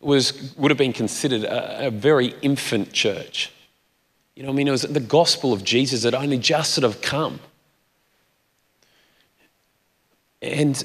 was, 0.00 0.54
would 0.56 0.70
have 0.70 0.78
been 0.78 0.94
considered 0.94 1.44
a, 1.44 1.88
a 1.88 1.90
very 1.90 2.34
infant 2.40 2.94
church. 2.94 3.52
You 4.34 4.44
know, 4.44 4.48
I 4.48 4.52
mean, 4.52 4.66
it 4.66 4.70
was 4.70 4.82
the 4.82 4.98
gospel 4.98 5.52
of 5.52 5.62
Jesus 5.62 6.04
had 6.04 6.14
only 6.14 6.38
just 6.38 6.72
sort 6.72 6.84
of 6.84 7.02
come. 7.02 7.38
And 10.42 10.82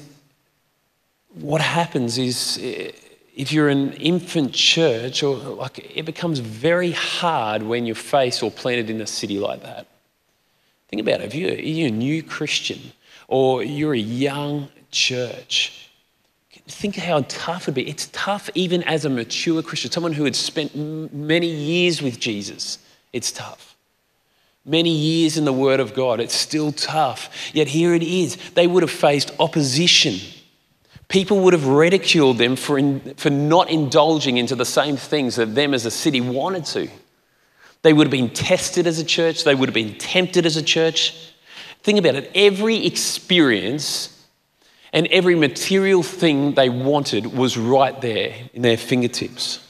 what 1.34 1.60
happens 1.60 2.18
is 2.18 2.58
eh, 2.62 2.92
if 3.34 3.52
you're 3.52 3.68
an 3.68 3.92
infant 3.94 4.52
church, 4.52 5.22
or 5.22 5.36
like 5.36 5.78
it 5.96 6.04
becomes 6.04 6.38
very 6.38 6.92
hard 6.92 7.62
when 7.62 7.86
you're 7.86 7.94
faced 7.94 8.42
or 8.42 8.50
planted 8.50 8.90
in 8.90 9.00
a 9.00 9.06
city 9.06 9.38
like 9.38 9.62
that. 9.62 9.86
Think 10.88 11.00
about 11.00 11.20
it. 11.20 11.26
If 11.26 11.34
you're, 11.34 11.54
you're 11.54 11.88
a 11.88 11.90
new 11.90 12.22
Christian 12.22 12.92
or 13.28 13.62
you're 13.62 13.94
a 13.94 13.98
young 13.98 14.68
church, 14.90 15.88
think 16.68 16.96
how 16.96 17.22
tough 17.28 17.62
it'd 17.62 17.74
be. 17.74 17.88
It's 17.88 18.08
tough 18.12 18.50
even 18.54 18.82
as 18.82 19.06
a 19.06 19.10
mature 19.10 19.62
Christian, 19.62 19.90
someone 19.90 20.12
who 20.12 20.24
had 20.24 20.36
spent 20.36 20.76
many 20.76 21.46
years 21.46 22.02
with 22.02 22.20
Jesus. 22.20 22.78
It's 23.14 23.32
tough. 23.32 23.74
Many 24.64 24.90
years 24.90 25.36
in 25.36 25.44
the 25.44 25.52
Word 25.52 25.80
of 25.80 25.94
God, 25.94 26.20
it's 26.20 26.34
still 26.34 26.72
tough. 26.72 27.50
Yet 27.52 27.68
here 27.68 27.94
it 27.94 28.02
is. 28.02 28.36
They 28.50 28.66
would 28.66 28.82
have 28.82 28.92
faced 28.92 29.32
opposition 29.40 30.20
People 31.12 31.40
would 31.40 31.52
have 31.52 31.66
ridiculed 31.66 32.38
them 32.38 32.56
for, 32.56 32.78
in, 32.78 33.14
for 33.16 33.28
not 33.28 33.68
indulging 33.68 34.38
into 34.38 34.56
the 34.56 34.64
same 34.64 34.96
things 34.96 35.36
that 35.36 35.54
them 35.54 35.74
as 35.74 35.84
a 35.84 35.90
city 35.90 36.22
wanted 36.22 36.64
to. 36.64 36.88
They 37.82 37.92
would 37.92 38.06
have 38.06 38.10
been 38.10 38.30
tested 38.30 38.86
as 38.86 38.98
a 38.98 39.04
church, 39.04 39.44
they 39.44 39.54
would 39.54 39.68
have 39.68 39.74
been 39.74 39.98
tempted 39.98 40.46
as 40.46 40.56
a 40.56 40.62
church. 40.62 41.34
Think 41.82 41.98
about 41.98 42.14
it 42.14 42.30
every 42.34 42.86
experience 42.86 44.26
and 44.94 45.06
every 45.08 45.34
material 45.34 46.02
thing 46.02 46.54
they 46.54 46.70
wanted 46.70 47.26
was 47.26 47.58
right 47.58 48.00
there 48.00 48.34
in 48.54 48.62
their 48.62 48.78
fingertips. 48.78 49.61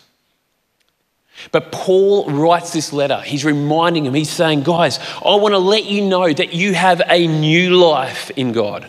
But 1.50 1.72
Paul 1.72 2.30
writes 2.30 2.72
this 2.72 2.92
letter. 2.92 3.20
He's 3.20 3.44
reminding 3.44 4.06
him, 4.06 4.14
he's 4.14 4.30
saying, 4.30 4.62
Guys, 4.62 4.98
I 5.24 5.34
want 5.34 5.52
to 5.52 5.58
let 5.58 5.84
you 5.84 6.02
know 6.06 6.32
that 6.32 6.54
you 6.54 6.74
have 6.74 7.02
a 7.08 7.26
new 7.26 7.76
life 7.76 8.30
in 8.36 8.52
God. 8.52 8.88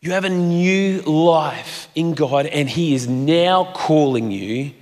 You 0.00 0.12
have 0.12 0.24
a 0.24 0.30
new 0.30 1.00
life 1.02 1.88
in 1.94 2.14
God, 2.14 2.46
and 2.46 2.68
He 2.68 2.94
is 2.94 3.08
now 3.08 3.72
calling 3.72 4.30
you 4.30 4.72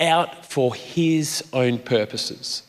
out 0.00 0.46
for 0.46 0.74
His 0.74 1.44
own 1.52 1.78
purposes. 1.78 2.62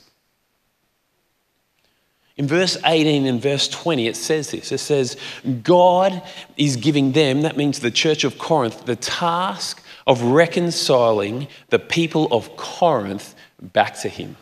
In 2.38 2.48
verse 2.48 2.78
18 2.84 3.26
and 3.26 3.42
verse 3.42 3.70
20, 3.70 4.08
it 4.08 4.18
says 4.18 4.52
this 4.52 4.74
it 4.74 4.80
says, 4.80 5.16
God 5.64 6.22
is 6.58 6.76
giving 6.76 7.14
them, 7.14 7.42
that 7.42 7.56
means 7.56 7.80
the 7.80 7.92
church 7.92 8.26
of 8.26 8.38
Corinth, 8.38 8.86
the 8.86 8.98
task 8.98 9.82
of 10.08 10.22
reconciling 10.22 11.48
the 11.70 11.80
people 11.80 12.28
of 12.32 12.56
Corinth 12.58 13.36
back 13.62 13.98
to 14.00 14.10
Him. 14.10 14.36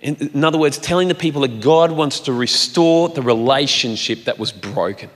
In, 0.00 0.44
other 0.44 0.58
words, 0.58 0.78
telling 0.78 1.08
the 1.08 1.14
people 1.14 1.42
that 1.42 1.60
God 1.60 1.92
wants 1.92 2.20
to 2.20 2.32
restore 2.32 3.08
the 3.08 3.22
relationship 3.22 4.24
that 4.24 4.38
was 4.38 4.52
broken. 4.52 5.10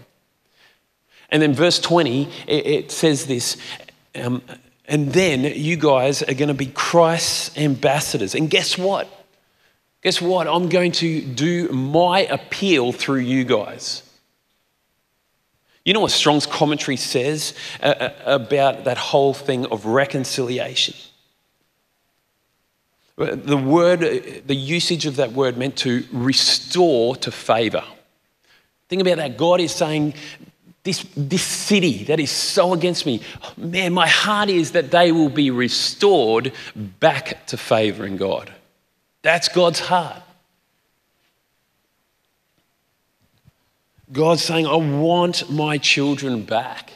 And 1.29 1.43
then 1.43 1.53
verse 1.53 1.79
20, 1.79 2.29
it, 2.47 2.67
it 2.67 2.91
says 2.91 3.27
this. 3.27 3.57
Um, 4.15 4.43
and 4.87 5.13
then 5.13 5.45
you 5.45 5.77
guys 5.77 6.23
are 6.23 6.35
going 6.35 6.49
to 6.49 6.55
be 6.55 6.67
Christ's 6.67 7.57
ambassadors. 7.57 8.35
And 8.35 8.51
guess 8.51 8.77
what? 8.77 9.09
Guess 10.03 10.21
what? 10.21 10.49
I'm 10.49 10.69
going 10.69 10.93
to 10.93 11.21
do 11.21 11.69
my 11.69 12.21
appeal 12.21 12.91
through 12.93 13.21
you 13.21 13.45
guys. 13.45 14.03
You 15.85 15.95
know 15.95 16.01
what 16.01 16.11
Strong's 16.11 16.47
commentary 16.47 16.97
says 16.97 17.55
uh, 17.83 17.87
uh 17.87 18.11
about 18.27 18.85
that 18.85 18.99
whole 18.99 19.35
thing 19.35 19.67
of 19.67 19.87
reconciliation? 19.87 20.95
The 23.17 23.57
word, 23.57 24.01
the 24.01 24.55
usage 24.55 25.05
of 25.05 25.17
that 25.17 25.33
word 25.33 25.59
meant 25.59 25.77
to 25.79 26.05
restore 26.11 27.17
to 27.17 27.31
favor. 27.31 27.85
Think 28.89 29.03
about 29.03 29.19
that. 29.19 29.37
God 29.37 29.61
is 29.61 29.73
saying, 29.73 30.15
this, 30.83 31.05
this 31.15 31.43
city 31.43 32.05
that 32.05 32.19
is 32.19 32.31
so 32.31 32.73
against 32.73 33.05
me, 33.05 33.21
man, 33.57 33.93
my 33.93 34.09
heart 34.09 34.49
is 34.49 34.73
that 34.73 34.91
they 34.91 35.13
will 35.13 35.29
be 35.29 35.51
restored 35.51 36.53
back 36.75 37.47
to 37.49 37.59
favor 37.59 38.07
in 38.07 38.17
God. 38.17 38.51
That's 39.23 39.49
God's 39.49 39.81
heart. 39.81 40.23
God's 44.13 44.43
saying, 44.43 44.67
I 44.67 44.77
want 44.77 45.51
my 45.51 45.79
children 45.79 46.43
back. 46.43 46.93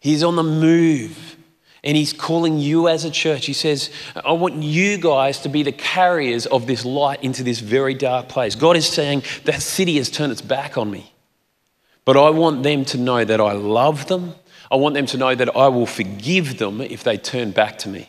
He's 0.00 0.22
on 0.22 0.36
the 0.36 0.42
move 0.42 1.36
and 1.84 1.96
He's 1.96 2.12
calling 2.12 2.58
you 2.58 2.88
as 2.88 3.04
a 3.04 3.10
church. 3.10 3.46
He 3.46 3.52
says, 3.52 3.90
I 4.24 4.32
want 4.32 4.62
you 4.62 4.98
guys 4.98 5.40
to 5.40 5.48
be 5.48 5.62
the 5.62 5.72
carriers 5.72 6.46
of 6.46 6.66
this 6.66 6.84
light 6.84 7.22
into 7.22 7.42
this 7.42 7.60
very 7.60 7.94
dark 7.94 8.28
place. 8.28 8.54
God 8.54 8.76
is 8.76 8.86
saying, 8.86 9.22
That 9.44 9.62
city 9.62 9.96
has 9.96 10.10
turned 10.10 10.32
its 10.32 10.42
back 10.42 10.76
on 10.76 10.90
me. 10.90 11.12
But 12.04 12.16
I 12.16 12.30
want 12.30 12.62
them 12.62 12.84
to 12.86 12.98
know 12.98 13.24
that 13.24 13.40
I 13.40 13.52
love 13.52 14.06
them. 14.06 14.34
I 14.70 14.76
want 14.76 14.94
them 14.94 15.06
to 15.06 15.16
know 15.16 15.34
that 15.34 15.54
I 15.56 15.68
will 15.68 15.86
forgive 15.86 16.58
them 16.58 16.80
if 16.80 17.04
they 17.04 17.16
turn 17.16 17.50
back 17.50 17.78
to 17.78 17.88
me. 17.88 18.08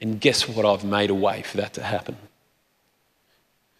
And 0.00 0.20
guess 0.20 0.48
what? 0.48 0.64
I've 0.64 0.84
made 0.84 1.10
a 1.10 1.14
way 1.14 1.42
for 1.42 1.56
that 1.58 1.74
to 1.74 1.82
happen. 1.82 2.16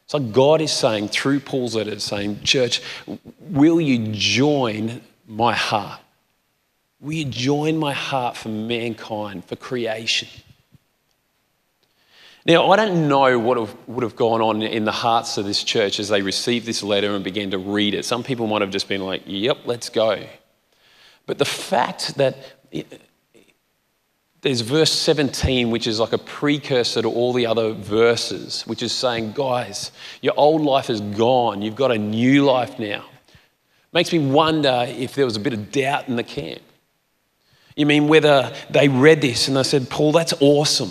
So 0.09 0.19
God 0.19 0.63
is 0.63 0.73
saying 0.73 1.09
through 1.09 1.41
Paul's 1.41 1.77
letter, 1.77 2.01
saying, 2.01 2.43
Church, 2.43 2.81
will 3.41 3.79
you 3.79 4.09
join 4.09 5.03
my 5.27 5.55
heart? 5.55 6.01
Will 6.99 7.13
you 7.13 7.27
join 7.27 7.77
my 7.77 7.93
heart 7.93 8.37
for 8.37 8.49
mankind, 8.49 9.45
for 9.45 9.55
creation? 9.55 10.29
Now, 12.47 12.71
I 12.71 12.77
don't 12.77 13.07
know 13.07 13.39
what 13.39 13.87
would 13.87 14.03
have 14.03 14.17
gone 14.17 14.41
on 14.41 14.63
in 14.63 14.87
the 14.87 14.93
hearts 14.93 15.37
of 15.37 15.45
this 15.45 15.63
church 15.63 16.01
as 16.01 16.09
they 16.09 16.23
received 16.23 16.65
this 16.65 16.83
letter 16.83 17.15
and 17.15 17.23
began 17.23 17.51
to 17.51 17.59
read 17.59 17.93
it. 17.93 18.07
Some 18.07 18.25
people 18.25 18.47
might 18.47 18.63
have 18.63 18.71
just 18.71 18.89
been 18.89 19.05
like, 19.05 19.23
yep, 19.27 19.59
let's 19.67 19.91
go. 19.91 20.25
But 21.27 21.37
the 21.37 21.45
fact 21.45 22.15
that 22.17 22.37
there's 24.41 24.61
verse 24.61 24.93
17, 24.93 25.71
which 25.71 25.87
is 25.87 25.99
like 25.99 26.13
a 26.13 26.19
precursor 26.19 27.03
to 27.03 27.09
all 27.09 27.33
the 27.33 27.47
other 27.47 27.73
verses, 27.73 28.63
which 28.63 28.83
is 28.83 28.93
saying, 28.93 29.33
guys, 29.33 29.91
your 30.23 30.35
old 30.37 30.63
life 30.63 30.91
is 30.91 31.01
gone. 31.01 31.61
You've 31.61 31.75
got 31.75 31.91
a 31.91 31.99
new 31.99 32.45
life 32.45 32.79
now. 32.79 33.05
Makes 33.93 34.13
me 34.13 34.21
wonder 34.21 34.87
if 34.89 35.15
there 35.15 35.25
was 35.25 35.37
a 35.37 35.41
bit 35.41 35.55
of 35.55 35.73
doubt 35.73 36.09
in 36.09 36.17
the 36.17 36.23
camp. 36.23 36.63
You 37.75 37.87
mean 37.87 38.07
whether 38.07 38.53
they 38.71 38.89
read 38.89 39.21
this 39.21 39.49
and 39.49 39.57
they 39.57 39.63
said, 39.63 39.91
Paul, 39.91 40.13
that's 40.13 40.35
awesome. 40.41 40.91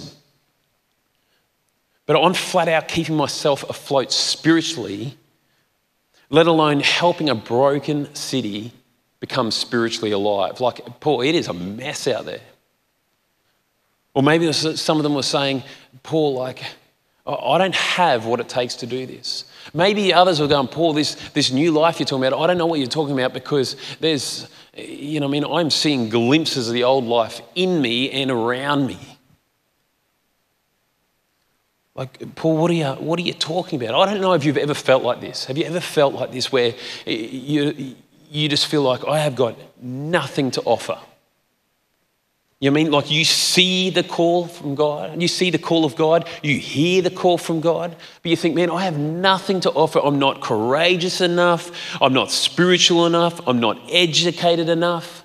But 2.05 2.21
I'm 2.21 2.33
flat 2.33 2.67
out 2.67 2.87
keeping 2.87 3.15
myself 3.15 3.69
afloat 3.69 4.11
spiritually, 4.11 5.17
let 6.29 6.47
alone 6.47 6.79
helping 6.79 7.29
a 7.29 7.35
broken 7.35 8.13
city 8.15 8.71
become 9.19 9.51
spiritually 9.51 10.11
alive. 10.11 10.59
Like, 10.59 10.99
Paul, 10.99 11.21
it 11.21 11.35
is 11.35 11.47
a 11.47 11.53
mess 11.53 12.07
out 12.07 12.25
there. 12.25 12.41
Or 14.17 14.23
maybe 14.23 14.51
some 14.51 14.97
of 14.97 15.03
them 15.03 15.13
were 15.13 15.21
saying, 15.21 15.61
Paul, 16.01 16.33
like, 16.33 16.63
I 17.27 17.59
don't 17.59 17.75
have 17.75 18.25
what 18.25 18.39
it 18.39 18.49
takes 18.49 18.73
to 18.77 18.87
do 18.87 19.05
this. 19.05 19.43
Maybe 19.75 20.11
others 20.11 20.41
were 20.41 20.47
going, 20.47 20.69
Paul, 20.69 20.93
this, 20.93 21.13
this 21.33 21.51
new 21.51 21.69
life 21.69 21.99
you're 21.99 22.07
talking 22.07 22.25
about, 22.25 22.41
I 22.41 22.47
don't 22.47 22.57
know 22.57 22.65
what 22.65 22.79
you're 22.79 22.87
talking 22.87 23.13
about 23.13 23.31
because 23.31 23.75
there's, 23.99 24.49
you 24.75 25.19
know, 25.19 25.27
I 25.27 25.29
mean, 25.29 25.43
I'm 25.43 25.69
seeing 25.69 26.09
glimpses 26.09 26.67
of 26.67 26.73
the 26.73 26.83
old 26.83 27.03
life 27.03 27.41
in 27.53 27.79
me 27.79 28.09
and 28.09 28.31
around 28.31 28.87
me. 28.87 28.97
Like, 31.93 32.33
Paul, 32.33 32.57
what 32.57 32.71
are, 32.71 32.73
you, 32.73 32.87
what 32.93 33.19
are 33.19 33.21
you 33.21 33.33
talking 33.33 33.79
about? 33.79 33.93
I 33.93 34.11
don't 34.11 34.19
know 34.19 34.33
if 34.33 34.45
you've 34.45 34.57
ever 34.57 34.73
felt 34.73 35.03
like 35.03 35.21
this. 35.21 35.45
Have 35.45 35.59
you 35.59 35.65
ever 35.65 35.79
felt 35.79 36.15
like 36.15 36.31
this 36.31 36.51
where 36.51 36.73
you, 37.05 37.95
you 38.31 38.49
just 38.49 38.65
feel 38.65 38.81
like 38.81 39.05
I 39.05 39.19
have 39.19 39.35
got 39.35 39.55
nothing 39.79 40.49
to 40.51 40.61
offer? 40.63 40.97
You 42.59 42.71
mean 42.71 42.89
like 42.89 43.11
you 43.11 43.23
see 43.23 43.91
the 43.91 44.01
call 44.01 44.47
from 44.47 44.73
God, 44.73 45.21
you 45.21 45.27
see 45.27 45.51
the 45.51 45.59
call 45.59 45.85
of 45.85 45.95
God, 45.95 46.27
you 46.41 46.57
hear 46.57 47.03
the 47.03 47.11
call 47.11 47.37
from 47.37 47.61
God, 47.61 47.95
but 48.23 48.29
you 48.29 48.35
think, 48.35 48.55
man, 48.55 48.71
I 48.71 48.83
have 48.83 48.97
nothing 48.97 49.59
to 49.61 49.71
offer. 49.71 49.99
I'm 50.03 50.17
not 50.17 50.41
courageous 50.41 51.21
enough. 51.21 51.71
I'm 52.01 52.13
not 52.13 52.31
spiritual 52.31 53.05
enough. 53.05 53.47
I'm 53.47 53.59
not 53.59 53.79
educated 53.91 54.69
enough. 54.69 55.23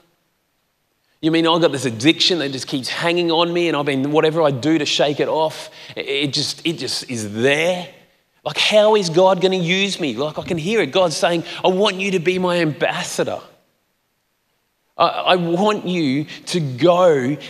You 1.23 1.31
mean 1.31 1.47
I've 1.47 1.63
got 1.63 1.73
this 1.73 1.87
addiction 1.87 2.41
that 2.41 2.53
just 2.53 2.67
keeps 2.67 2.89
hanging 2.89 3.31
on 3.31 3.51
me, 3.51 3.69
and 3.69 3.77
I've 3.79 3.87
been 3.87 4.13
whatever 4.13 4.43
I 4.43 4.51
do 4.51 4.77
to 4.77 4.85
shake 4.85 5.19
it 5.19 5.29
off, 5.29 5.71
it 5.97 6.35
just 6.35 6.67
it 6.67 6.75
just 6.75 7.09
is 7.09 7.33
there. 7.33 7.89
Like, 8.45 8.59
how 8.59 8.97
is 8.97 9.09
God 9.09 9.41
going 9.41 9.59
to 9.59 9.65
use 9.65 10.01
me? 10.01 10.17
Like, 10.17 10.37
I 10.37 10.43
can 10.43 10.59
hear 10.59 10.81
it. 10.81 10.91
God's 10.91 11.17
saying, 11.17 11.45
I 11.65 11.69
want 11.69 11.97
you 11.97 12.11
to 12.11 12.19
be 12.19 12.41
my 12.41 12.59
ambassador. 12.59 13.41
I 14.97 15.37
want 15.37 15.87
you 15.87 16.25
to 16.47 16.61
go 16.61 17.09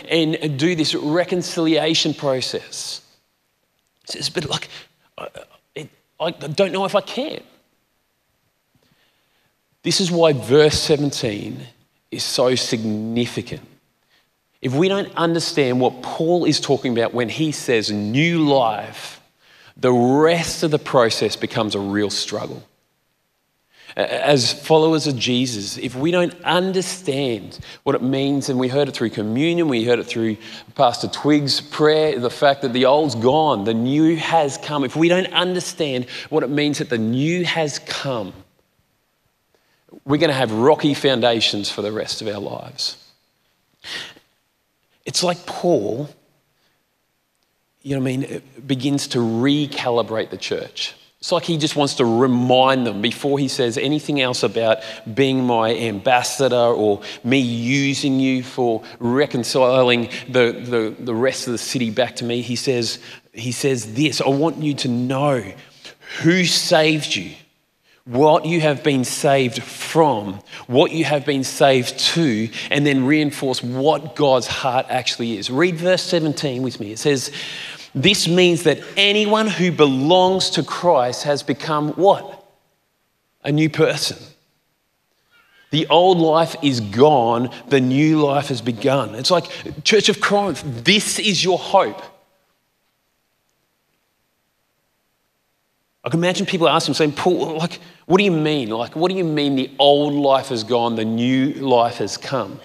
and 0.09 0.59
do 0.59 0.75
this 0.75 0.95
reconciliation 0.95 2.13
process. 2.13 3.01
He 4.05 4.13
says, 4.13 4.29
but 4.29 4.49
like, 4.49 4.69
I 6.19 6.31
don't 6.31 6.71
know 6.71 6.85
if 6.85 6.95
I 6.95 7.01
can. 7.01 7.43
This 9.83 9.99
is 9.99 10.09
why 10.09 10.31
verse 10.31 10.79
17 10.79 11.59
is 12.11 12.23
so 12.23 12.55
significant. 12.55 13.61
If 14.61 14.73
we 14.73 14.87
don't 14.87 15.13
understand 15.17 15.81
what 15.81 16.01
Paul 16.01 16.45
is 16.45 16.61
talking 16.61 16.93
about 16.97 17.13
when 17.13 17.27
he 17.27 17.51
says 17.51 17.91
new 17.91 18.39
life, 18.47 19.19
the 19.75 19.91
rest 19.91 20.63
of 20.63 20.71
the 20.71 20.79
process 20.79 21.35
becomes 21.35 21.75
a 21.75 21.79
real 21.79 22.09
struggle 22.09 22.63
as 23.95 24.53
followers 24.53 25.05
of 25.05 25.15
Jesus, 25.17 25.77
if 25.77 25.95
we 25.95 26.11
don't 26.11 26.33
understand 26.43 27.59
what 27.83 27.95
it 27.95 28.01
means, 28.01 28.49
and 28.49 28.59
we 28.59 28.67
heard 28.67 28.87
it 28.87 28.95
through 28.95 29.11
communion, 29.11 29.67
we 29.67 29.83
heard 29.85 29.99
it 29.99 30.05
through 30.05 30.37
Pastor 30.75 31.07
Twig's 31.07 31.61
prayer, 31.61 32.19
the 32.19 32.29
fact 32.29 32.63
that 32.63 32.73
the 32.73 32.85
old's 32.85 33.15
gone, 33.15 33.65
the 33.65 33.73
new 33.73 34.15
has 34.15 34.57
come, 34.57 34.83
if 34.83 34.95
we 34.95 35.09
don't 35.09 35.31
understand 35.33 36.09
what 36.29 36.43
it 36.43 36.49
means 36.49 36.79
that 36.79 36.89
the 36.89 36.97
new 36.97 37.45
has 37.45 37.79
come, 37.79 38.33
we're 40.05 40.17
going 40.17 40.29
to 40.29 40.35
have 40.35 40.51
rocky 40.51 40.93
foundations 40.93 41.69
for 41.69 41.81
the 41.81 41.91
rest 41.91 42.21
of 42.21 42.27
our 42.27 42.39
lives. 42.39 42.97
It's 45.05 45.23
like 45.23 45.45
Paul, 45.45 46.09
you 47.83 47.95
know 47.95 48.01
what 48.01 48.11
I 48.11 48.17
mean, 48.17 48.41
begins 48.65 49.07
to 49.09 49.19
recalibrate 49.19 50.29
the 50.29 50.37
church. 50.37 50.95
It's 51.23 51.31
like 51.31 51.45
he 51.45 51.55
just 51.55 51.77
wants 51.77 51.93
to 51.95 52.05
remind 52.05 52.85
them 52.85 53.01
before 53.01 53.39
he 53.39 53.47
says 53.47 53.77
anything 53.77 54.19
else 54.19 54.43
about 54.43 54.79
being 55.13 55.45
my 55.45 55.73
ambassador 55.73 56.53
or 56.53 56.99
me 57.23 57.39
using 57.39 58.19
you 58.19 58.43
for 58.43 58.83
reconciling 58.99 60.09
the, 60.27 60.51
the, 60.51 60.93
the 60.99 61.15
rest 61.15 61.47
of 61.47 61.53
the 61.53 61.57
city 61.57 61.91
back 61.91 62.17
to 62.17 62.25
me. 62.25 62.41
He 62.41 62.57
says, 62.57 62.99
he 63.31 63.53
says 63.53 63.93
this 63.93 64.19
I 64.19 64.27
want 64.27 64.57
you 64.57 64.73
to 64.73 64.89
know 64.89 65.49
who 66.23 66.43
saved 66.43 67.15
you, 67.15 67.31
what 68.03 68.43
you 68.45 68.59
have 68.59 68.83
been 68.83 69.05
saved 69.05 69.63
from, 69.63 70.41
what 70.67 70.91
you 70.91 71.05
have 71.05 71.25
been 71.25 71.45
saved 71.45 71.97
to, 71.99 72.49
and 72.69 72.85
then 72.85 73.05
reinforce 73.05 73.63
what 73.63 74.17
God's 74.17 74.47
heart 74.47 74.87
actually 74.89 75.37
is. 75.37 75.49
Read 75.49 75.77
verse 75.77 76.03
17 76.03 76.63
with 76.63 76.81
me. 76.81 76.91
It 76.91 76.99
says, 76.99 77.31
this 77.95 78.27
means 78.27 78.63
that 78.63 78.79
anyone 78.97 79.47
who 79.47 79.71
belongs 79.71 80.51
to 80.51 80.63
Christ 80.63 81.23
has 81.23 81.43
become 81.43 81.89
what? 81.91 82.45
A 83.43 83.51
new 83.51 83.69
person. 83.69 84.17
The 85.69 85.87
old 85.87 86.19
life 86.19 86.55
is 86.61 86.79
gone, 86.79 87.49
the 87.67 87.81
new 87.81 88.23
life 88.23 88.49
has 88.49 88.61
begun. 88.61 89.15
It's 89.15 89.31
like, 89.31 89.49
Church 89.83 90.07
of 90.09 90.21
Corinth, 90.21 90.63
this 90.83 91.17
is 91.19 91.43
your 91.43 91.57
hope. 91.57 92.01
I 96.03 96.09
can 96.09 96.19
imagine 96.19 96.45
people 96.45 96.67
asking, 96.67 96.95
saying, 96.95 97.13
Paul, 97.13 97.57
like, 97.57 97.79
what 98.05 98.17
do 98.17 98.23
you 98.23 98.31
mean? 98.31 98.69
Like, 98.69 98.95
what 98.95 99.09
do 99.09 99.17
you 99.17 99.23
mean 99.23 99.55
the 99.55 99.71
old 99.79 100.13
life 100.13 100.51
is 100.51 100.63
gone, 100.63 100.95
the 100.95 101.05
new 101.05 101.53
life 101.53 101.97
has 101.97 102.17
come? 102.17 102.59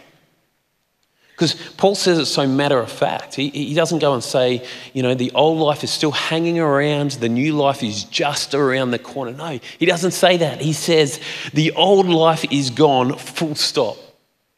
Because 1.38 1.54
Paul 1.76 1.94
says 1.94 2.18
it 2.18 2.26
so 2.26 2.48
matter 2.48 2.80
of 2.80 2.90
fact. 2.90 3.36
He, 3.36 3.50
he 3.50 3.72
doesn't 3.72 4.00
go 4.00 4.12
and 4.12 4.24
say, 4.24 4.66
you 4.92 5.04
know, 5.04 5.14
the 5.14 5.30
old 5.36 5.60
life 5.60 5.84
is 5.84 5.90
still 5.92 6.10
hanging 6.10 6.58
around, 6.58 7.12
the 7.12 7.28
new 7.28 7.52
life 7.52 7.84
is 7.84 8.02
just 8.02 8.56
around 8.56 8.90
the 8.90 8.98
corner. 8.98 9.30
No, 9.30 9.60
he 9.78 9.86
doesn't 9.86 10.10
say 10.10 10.38
that. 10.38 10.60
He 10.60 10.72
says, 10.72 11.20
the 11.54 11.70
old 11.74 12.08
life 12.08 12.44
is 12.50 12.70
gone, 12.70 13.16
full 13.16 13.54
stop. 13.54 13.96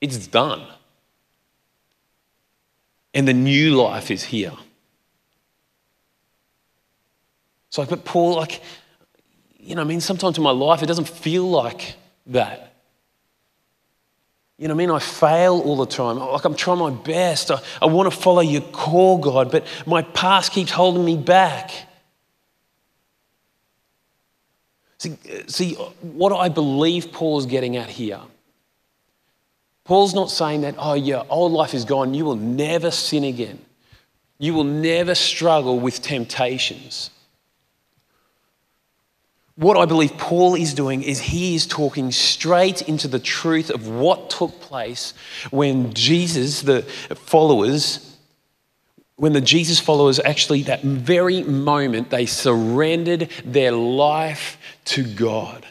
It's 0.01 0.27
done. 0.27 0.66
And 3.12 3.29
the 3.29 3.35
new 3.35 3.77
life 3.77 4.11
is 4.11 4.25
here. 4.25 4.55
It's 7.69 7.77
like, 7.77 7.90
but 7.90 8.07
Paul, 8.07 8.37
like, 8.37 8.62
you 9.59 9.75
know, 9.75 9.83
I 9.83 9.85
mean, 9.85 10.01
sometimes 10.01 10.38
in 10.38 10.43
my 10.43 10.51
life 10.51 10.83
it 10.83 10.87
doesn't 10.87 11.11
feel 11.11 11.45
like 11.45 11.97
that. 12.29 12.69
You 14.61 14.68
know 14.68 14.75
what 14.75 14.83
I 14.83 14.87
mean? 14.87 14.94
I 14.94 14.99
fail 14.99 15.59
all 15.61 15.77
the 15.77 15.87
time. 15.87 16.18
Like 16.18 16.44
I'm 16.44 16.55
trying 16.55 16.81
my 16.81 16.90
best. 16.90 17.51
I, 17.51 17.62
I 17.81 17.87
want 17.87 18.12
to 18.12 18.16
follow 18.16 18.42
your 18.42 18.61
call, 18.61 19.16
God, 19.16 19.51
but 19.51 19.66
my 19.87 20.03
past 20.03 20.53
keeps 20.53 20.70
holding 20.70 21.03
me 21.03 21.16
back. 21.16 21.70
See, 24.99 25.16
see 25.46 25.75
what 26.03 26.37
I 26.37 26.51
believe 26.51 27.11
Paul's 27.11 27.46
getting 27.46 27.79
at 27.79 27.88
here. 27.88 28.20
Paul's 29.85 30.12
not 30.12 30.31
saying 30.31 30.61
that, 30.61 30.75
oh, 30.77 30.92
yeah, 30.92 31.23
old 31.31 31.53
life 31.53 31.73
is 31.73 31.87
gone. 31.87 32.12
You 32.12 32.27
will 32.27 32.37
never 32.37 32.90
sin 32.90 33.25
again. 33.25 33.59
You 34.38 34.53
will 34.53 34.64
never 34.64 35.14
struggle 35.14 35.81
with 35.81 36.03
temptations 36.03 37.09
what 39.61 39.77
I 39.77 39.85
believe 39.85 40.16
Paul 40.16 40.55
is 40.55 40.73
doing 40.73 41.03
is 41.03 41.20
he 41.20 41.55
is 41.55 41.66
talking 41.66 42.12
straight 42.12 42.81
into 42.81 43.07
the 43.07 43.18
truth 43.18 43.68
of 43.68 43.88
what 43.88 44.31
took 44.31 44.59
place 44.59 45.12
when 45.51 45.92
Jesus, 45.92 46.62
the 46.62 46.81
followers, 47.14 48.16
when 49.16 49.35
the 49.35 49.40
Jesus 49.42 49.79
followers 49.79 50.18
actually, 50.18 50.62
that 50.62 50.83
very 50.83 51.42
moment, 51.42 52.09
they 52.09 52.25
surrendered 52.25 53.31
their 53.44 53.70
life 53.73 54.57
to 54.87 55.05
God. 55.05 55.66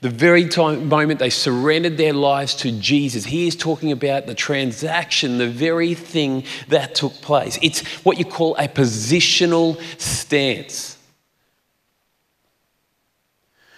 The 0.00 0.08
very 0.08 0.48
time, 0.48 0.88
moment 0.88 1.18
they 1.18 1.28
surrendered 1.28 1.98
their 1.98 2.14
lives 2.14 2.54
to 2.56 2.72
Jesus, 2.72 3.26
he 3.26 3.46
is 3.46 3.56
talking 3.56 3.92
about 3.92 4.24
the 4.24 4.34
transaction, 4.34 5.36
the 5.36 5.50
very 5.50 5.92
thing 5.92 6.44
that 6.68 6.94
took 6.94 7.12
place. 7.16 7.58
It's 7.60 7.86
what 8.04 8.18
you 8.18 8.24
call 8.24 8.56
a 8.56 8.68
positional 8.68 9.78
stance. 10.00 10.96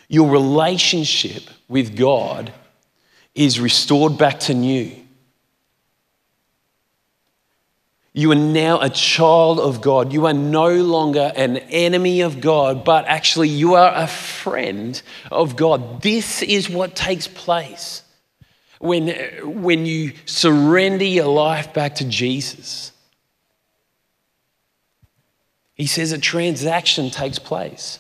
Your 0.09 0.31
relationship 0.31 1.43
with 1.69 1.97
God 1.97 2.53
is 3.35 3.59
restored 3.59 4.19
back 4.19 4.41
to 4.41 4.55
new. 4.55 4.93
You 8.17 8.31
are 8.31 8.37
now 8.37 8.81
a 8.81 8.91
child 8.91 9.59
of 9.59 9.81
God. 9.81 10.13
You 10.13 10.27
are 10.27 10.33
no 10.33 10.71
longer 10.71 11.33
an 11.35 11.57
enemy 11.57 12.21
of 12.21 12.41
God, 12.41 12.85
but 12.85 13.07
actually 13.07 13.49
you 13.49 13.75
are 13.75 13.93
a 13.93 14.07
friend 14.07 15.01
of 15.33 15.57
God. 15.57 16.01
This 16.01 16.41
is 16.41 16.71
what 16.71 16.95
takes 16.95 17.27
place 17.27 18.03
when, 18.79 19.09
when 19.43 19.85
you 19.85 20.13
surrender 20.27 21.05
your 21.05 21.27
life 21.27 21.75
back 21.75 21.97
to 21.97 22.05
Jesus. 22.05 22.93
He 25.75 25.87
says 25.87 26.13
a 26.13 26.19
transaction 26.19 27.11
takes 27.11 27.41
place. 27.41 27.99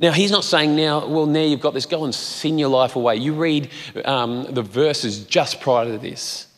Now, 0.00 0.10
he's 0.12 0.30
not 0.30 0.44
saying 0.44 0.74
now, 0.74 1.06
well, 1.06 1.26
now 1.26 1.42
you've 1.42 1.60
got 1.60 1.74
this, 1.74 1.86
go 1.86 2.04
and 2.04 2.14
sin 2.14 2.58
your 2.58 2.68
life 2.68 2.96
away. 2.96 3.16
You 3.16 3.34
read 3.34 3.70
um, 4.04 4.52
the 4.52 4.62
verses 4.62 5.24
just 5.24 5.60
prior 5.60 5.84
to 5.84 5.98
this. 5.98 6.48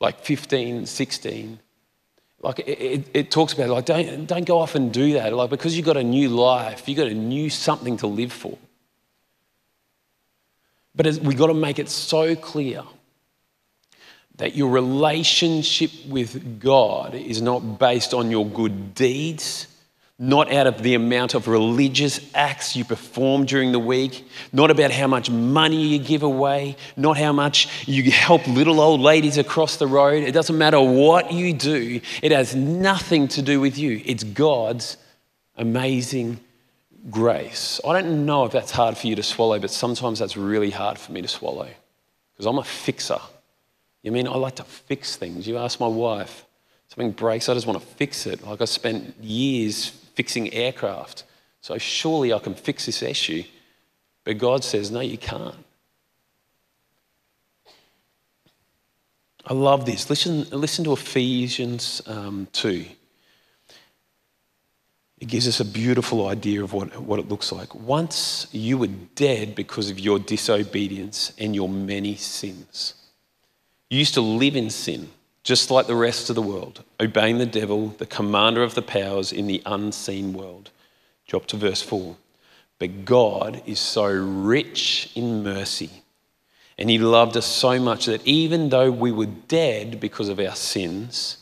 like 0.00 0.20
15, 0.20 0.84
16. 0.86 1.58
Like 2.42 2.58
it, 2.58 2.68
it, 2.68 3.08
it, 3.14 3.30
talks 3.30 3.52
about 3.52 3.68
like 3.68 3.84
don't, 3.84 4.26
don't 4.26 4.44
go 4.44 4.58
off 4.58 4.74
and 4.74 4.92
do 4.92 5.12
that. 5.12 5.32
Like 5.32 5.48
because 5.48 5.76
you've 5.76 5.86
got 5.86 5.96
a 5.96 6.02
new 6.02 6.28
life, 6.28 6.88
you've 6.88 6.98
got 6.98 7.06
a 7.06 7.14
new 7.14 7.48
something 7.48 7.96
to 7.98 8.08
live 8.08 8.32
for. 8.32 8.58
But 10.94 11.06
we've 11.22 11.38
got 11.38 11.46
to 11.46 11.54
make 11.54 11.78
it 11.78 11.88
so 11.88 12.34
clear 12.34 12.82
that 14.36 14.56
your 14.56 14.70
relationship 14.70 15.90
with 16.08 16.60
God 16.60 17.14
is 17.14 17.40
not 17.40 17.78
based 17.78 18.12
on 18.12 18.30
your 18.30 18.44
good 18.44 18.94
deeds, 18.94 19.68
not 20.22 20.52
out 20.52 20.68
of 20.68 20.80
the 20.84 20.94
amount 20.94 21.34
of 21.34 21.48
religious 21.48 22.20
acts 22.32 22.76
you 22.76 22.84
perform 22.84 23.44
during 23.44 23.72
the 23.72 23.78
week, 23.80 24.24
not 24.52 24.70
about 24.70 24.92
how 24.92 25.08
much 25.08 25.28
money 25.28 25.84
you 25.84 25.98
give 25.98 26.22
away, 26.22 26.76
not 26.96 27.18
how 27.18 27.32
much 27.32 27.88
you 27.88 28.08
help 28.08 28.46
little 28.46 28.80
old 28.80 29.00
ladies 29.00 29.36
across 29.36 29.78
the 29.78 29.86
road. 29.86 30.22
It 30.22 30.30
doesn't 30.30 30.56
matter 30.56 30.80
what 30.80 31.32
you 31.32 31.52
do, 31.52 32.00
it 32.22 32.30
has 32.30 32.54
nothing 32.54 33.26
to 33.28 33.42
do 33.42 33.60
with 33.60 33.76
you. 33.76 34.00
It's 34.04 34.22
God's 34.22 34.96
amazing 35.56 36.38
grace. 37.10 37.80
I 37.84 38.00
don't 38.00 38.24
know 38.24 38.44
if 38.44 38.52
that's 38.52 38.70
hard 38.70 38.96
for 38.96 39.08
you 39.08 39.16
to 39.16 39.24
swallow, 39.24 39.58
but 39.58 39.72
sometimes 39.72 40.20
that's 40.20 40.36
really 40.36 40.70
hard 40.70 41.00
for 41.00 41.10
me 41.10 41.20
to 41.22 41.28
swallow 41.28 41.68
because 42.32 42.46
I'm 42.46 42.58
a 42.58 42.64
fixer. 42.64 43.18
You 44.04 44.12
mean 44.12 44.28
I 44.28 44.36
like 44.36 44.54
to 44.56 44.64
fix 44.64 45.16
things? 45.16 45.48
You 45.48 45.58
ask 45.58 45.80
my 45.80 45.88
wife, 45.88 46.44
something 46.86 47.10
breaks, 47.10 47.48
I 47.48 47.54
just 47.54 47.66
want 47.66 47.80
to 47.80 47.86
fix 47.96 48.24
it. 48.26 48.46
Like 48.46 48.60
I 48.60 48.66
spent 48.66 49.16
years 49.20 49.98
fixing 50.14 50.52
aircraft, 50.52 51.24
so 51.60 51.78
surely 51.78 52.32
I 52.32 52.38
can 52.38 52.54
fix 52.54 52.86
this 52.86 53.02
issue. 53.02 53.44
But 54.24 54.38
God 54.38 54.64
says, 54.64 54.90
no, 54.90 55.00
you 55.00 55.18
can't. 55.18 55.56
I 59.44 59.54
love 59.54 59.86
this. 59.86 60.08
Listen, 60.08 60.48
listen 60.50 60.84
to 60.84 60.92
Ephesians 60.92 62.00
um, 62.06 62.46
2. 62.52 62.84
It 65.18 65.28
gives 65.28 65.46
us 65.46 65.60
a 65.60 65.64
beautiful 65.64 66.28
idea 66.28 66.64
of 66.64 66.72
what, 66.72 67.00
what 67.00 67.20
it 67.20 67.28
looks 67.28 67.52
like. 67.52 67.74
Once 67.74 68.48
you 68.50 68.78
were 68.78 68.88
dead 68.88 69.54
because 69.54 69.90
of 69.90 69.98
your 69.98 70.18
disobedience 70.18 71.32
and 71.38 71.54
your 71.54 71.68
many 71.68 72.16
sins. 72.16 72.94
You 73.88 73.98
used 73.98 74.14
to 74.14 74.20
live 74.20 74.56
in 74.56 74.70
sin, 74.70 75.10
just 75.42 75.70
like 75.70 75.86
the 75.86 75.96
rest 75.96 76.30
of 76.30 76.36
the 76.36 76.42
world, 76.42 76.82
obeying 77.00 77.38
the 77.38 77.46
devil, 77.46 77.88
the 77.98 78.06
commander 78.06 78.62
of 78.62 78.74
the 78.74 78.82
powers 78.82 79.32
in 79.32 79.46
the 79.46 79.62
unseen 79.66 80.32
world. 80.32 80.70
Drop 81.26 81.46
to 81.46 81.56
verse 81.56 81.82
4. 81.82 82.16
But 82.78 83.04
God 83.04 83.62
is 83.66 83.78
so 83.78 84.06
rich 84.06 85.10
in 85.14 85.42
mercy, 85.42 85.90
and 86.78 86.90
He 86.90 86.98
loved 86.98 87.36
us 87.36 87.46
so 87.46 87.78
much 87.78 88.06
that 88.06 88.26
even 88.26 88.68
though 88.70 88.90
we 88.90 89.12
were 89.12 89.26
dead 89.26 90.00
because 90.00 90.28
of 90.28 90.40
our 90.40 90.54
sins, 90.54 91.38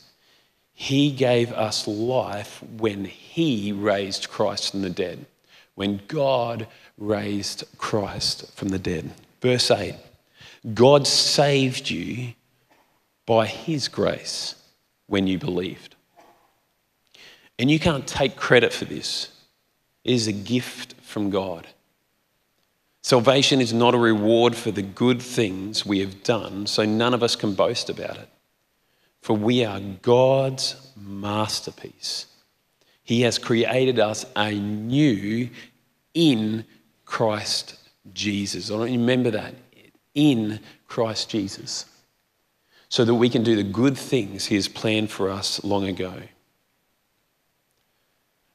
he 0.83 1.11
gave 1.11 1.53
us 1.53 1.87
life 1.87 2.63
when 2.79 3.05
He 3.05 3.71
raised 3.71 4.31
Christ 4.31 4.71
from 4.71 4.81
the 4.81 4.89
dead. 4.89 5.27
When 5.75 6.01
God 6.09 6.67
raised 6.97 7.65
Christ 7.77 8.51
from 8.57 8.71
the 8.71 8.79
dead. 8.79 9.11
Verse 9.43 9.71
8 9.71 9.95
God 10.73 11.07
saved 11.07 11.91
you 11.91 12.33
by 13.31 13.47
His 13.47 13.87
grace 13.87 14.57
when 15.07 15.29
you 15.29 15.39
believed. 15.39 15.95
And 17.61 17.71
you 17.71 17.79
can't 17.79 18.05
take 18.05 18.35
credit 18.35 18.73
for 18.73 18.87
this, 18.87 19.31
it 20.03 20.15
is 20.15 20.27
a 20.27 20.33
gift 20.33 20.95
from 21.01 21.31
God. 21.31 21.69
Salvation 23.03 23.61
is 23.61 23.73
not 23.73 23.95
a 23.95 23.99
reward 23.99 24.57
for 24.57 24.73
the 24.73 24.83
good 24.83 25.23
things 25.23 25.87
we 25.87 26.01
have 26.01 26.25
done, 26.25 26.67
so 26.67 26.85
none 26.85 27.15
of 27.15 27.23
us 27.23 27.37
can 27.37 27.55
boast 27.55 27.89
about 27.89 28.17
it. 28.17 28.29
For 29.23 29.37
we 29.37 29.65
are 29.65 29.79
God's 30.03 30.91
masterpiece. 30.97 32.27
He 33.05 33.21
has 33.21 33.39
created 33.39 34.01
us 34.01 34.27
anew 34.35 35.49
in 36.15 36.65
Christ 37.05 37.79
Jesus. 38.13 38.73
I 38.73 38.75
don't 38.75 38.91
remember 38.91 39.31
that. 39.31 39.55
In 40.17 40.59
Christ 40.89 41.31
Jesus. 41.31 41.85
So 42.91 43.05
that 43.05 43.15
we 43.15 43.31
can 43.31 43.43
do 43.43 43.57
the 43.57 43.63
good 43.63 43.97
things 43.97 44.47
He 44.47 44.57
has 44.57 44.69
planned 44.69 45.11
for 45.11 45.31
us 45.31 45.65
long 45.65 45.87
ago. 45.87 46.13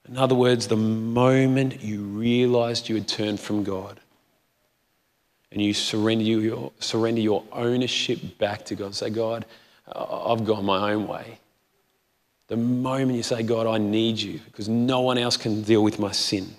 In 0.07 0.17
other 0.17 0.35
words, 0.35 0.67
the 0.67 0.75
moment 0.75 1.81
you 1.81 2.03
realized 2.03 2.87
you 2.89 2.95
had 2.95 3.07
turned 3.07 3.39
from 3.39 3.63
God 3.63 3.99
and 5.51 5.61
you 5.61 5.73
surrender 5.73 6.23
your, 6.23 6.71
surrender 6.79 7.21
your 7.21 7.43
ownership 7.51 8.37
back 8.37 8.65
to 8.65 8.75
God, 8.75 8.93
say, 8.93 9.09
God, 9.09 9.45
I've 9.91 10.45
gone 10.45 10.65
my 10.65 10.91
own 10.91 11.07
way. 11.07 11.39
The 12.47 12.57
moment 12.57 13.15
you 13.17 13.23
say, 13.23 13.41
God, 13.41 13.65
I 13.65 13.77
need 13.77 14.19
you 14.19 14.39
because 14.45 14.67
no 14.69 14.99
one 14.99 15.17
else 15.17 15.37
can 15.37 15.63
deal 15.63 15.81
with 15.81 15.97
my 15.97 16.11
sin, 16.11 16.55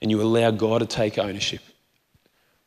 and 0.00 0.10
you 0.10 0.22
allow 0.22 0.50
God 0.52 0.78
to 0.78 0.86
take 0.86 1.18
ownership, 1.18 1.60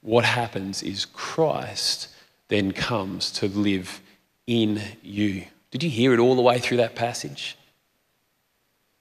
what 0.01 0.25
happens 0.25 0.83
is 0.83 1.05
Christ 1.05 2.09
then 2.47 2.71
comes 2.71 3.31
to 3.31 3.47
live 3.47 4.01
in 4.47 4.81
you. 5.01 5.45
Did 5.69 5.83
you 5.83 5.89
hear 5.89 6.13
it 6.13 6.19
all 6.19 6.35
the 6.35 6.41
way 6.41 6.59
through 6.59 6.77
that 6.77 6.95
passage? 6.95 7.57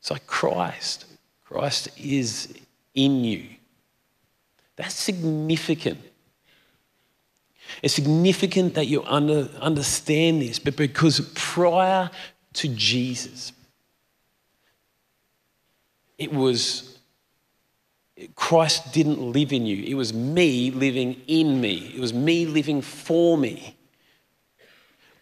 It's 0.00 0.10
like 0.10 0.26
Christ. 0.26 1.06
Christ 1.44 1.88
is 1.98 2.54
in 2.94 3.24
you. 3.24 3.46
That's 4.76 4.94
significant. 4.94 5.98
It's 7.82 7.94
significant 7.94 8.74
that 8.74 8.86
you 8.86 9.02
under, 9.04 9.48
understand 9.60 10.42
this, 10.42 10.58
but 10.58 10.76
because 10.76 11.20
prior 11.34 12.10
to 12.54 12.68
Jesus, 12.68 13.52
it 16.18 16.32
was 16.32 16.99
Christ 18.34 18.92
didn't 18.92 19.20
live 19.20 19.52
in 19.52 19.66
you. 19.66 19.82
It 19.84 19.94
was 19.94 20.12
me 20.12 20.70
living 20.70 21.20
in 21.26 21.60
me. 21.60 21.92
It 21.94 22.00
was 22.00 22.12
me 22.12 22.46
living 22.46 22.82
for 22.82 23.36
me. 23.38 23.76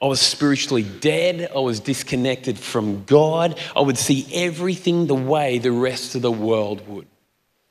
I 0.01 0.07
was 0.07 0.21
spiritually 0.21 0.85
dead. 0.85 1.51
I 1.55 1.59
was 1.59 1.81
disconnected 1.81 2.59
from 2.59 3.05
God. 3.05 3.59
I 3.75 3.81
would 3.81 3.99
see 3.99 4.27
everything 4.33 5.07
the 5.07 5.15
way 5.15 5.59
the 5.59 5.73
rest 5.73 6.15
of 6.15 6.23
the 6.23 6.33
world 6.33 6.87
would. 6.87 7.07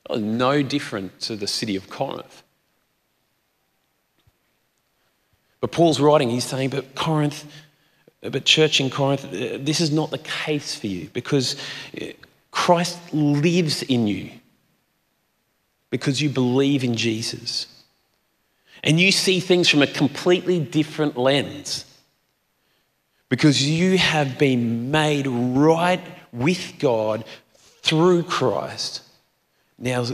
I 0.10 0.14
was 0.14 0.22
no 0.22 0.62
different 0.62 1.20
to 1.22 1.36
the 1.36 1.48
city 1.48 1.76
of 1.76 1.90
Corinth. 1.90 2.44
But 5.60 5.72
Paul's 5.72 6.00
writing, 6.00 6.30
he's 6.30 6.46
saying, 6.46 6.70
but 6.70 6.96
Corinth, 6.96 7.46
but 8.22 8.46
church 8.46 8.80
in 8.80 8.90
Corinth, 8.90 9.30
this 9.32 9.82
is 9.82 9.92
not 9.92 10.12
the 10.12 10.18
case 10.20 10.76
for 10.76 10.88
you 10.88 11.10
because 11.14 11.56
Christ 12.52 13.00
lives 13.14 13.84
in 13.84 14.08
you 14.08 14.32
because 15.90 16.22
you 16.22 16.30
believe 16.30 16.84
in 16.84 16.96
Jesus. 16.96 17.68
And 18.84 19.00
you 19.00 19.12
see 19.12 19.40
things 19.40 19.70
from 19.70 19.82
a 19.82 19.88
completely 19.88 20.60
different 20.60 21.18
lens 21.18 21.86
because 23.30 23.68
you 23.68 23.98
have 23.98 24.38
been 24.38 24.92
made 24.92 25.28
right 25.28 26.02
with 26.32 26.76
God 26.80 27.26
through 27.82 28.24
Christ. 28.24 29.02
Now, 29.78 30.06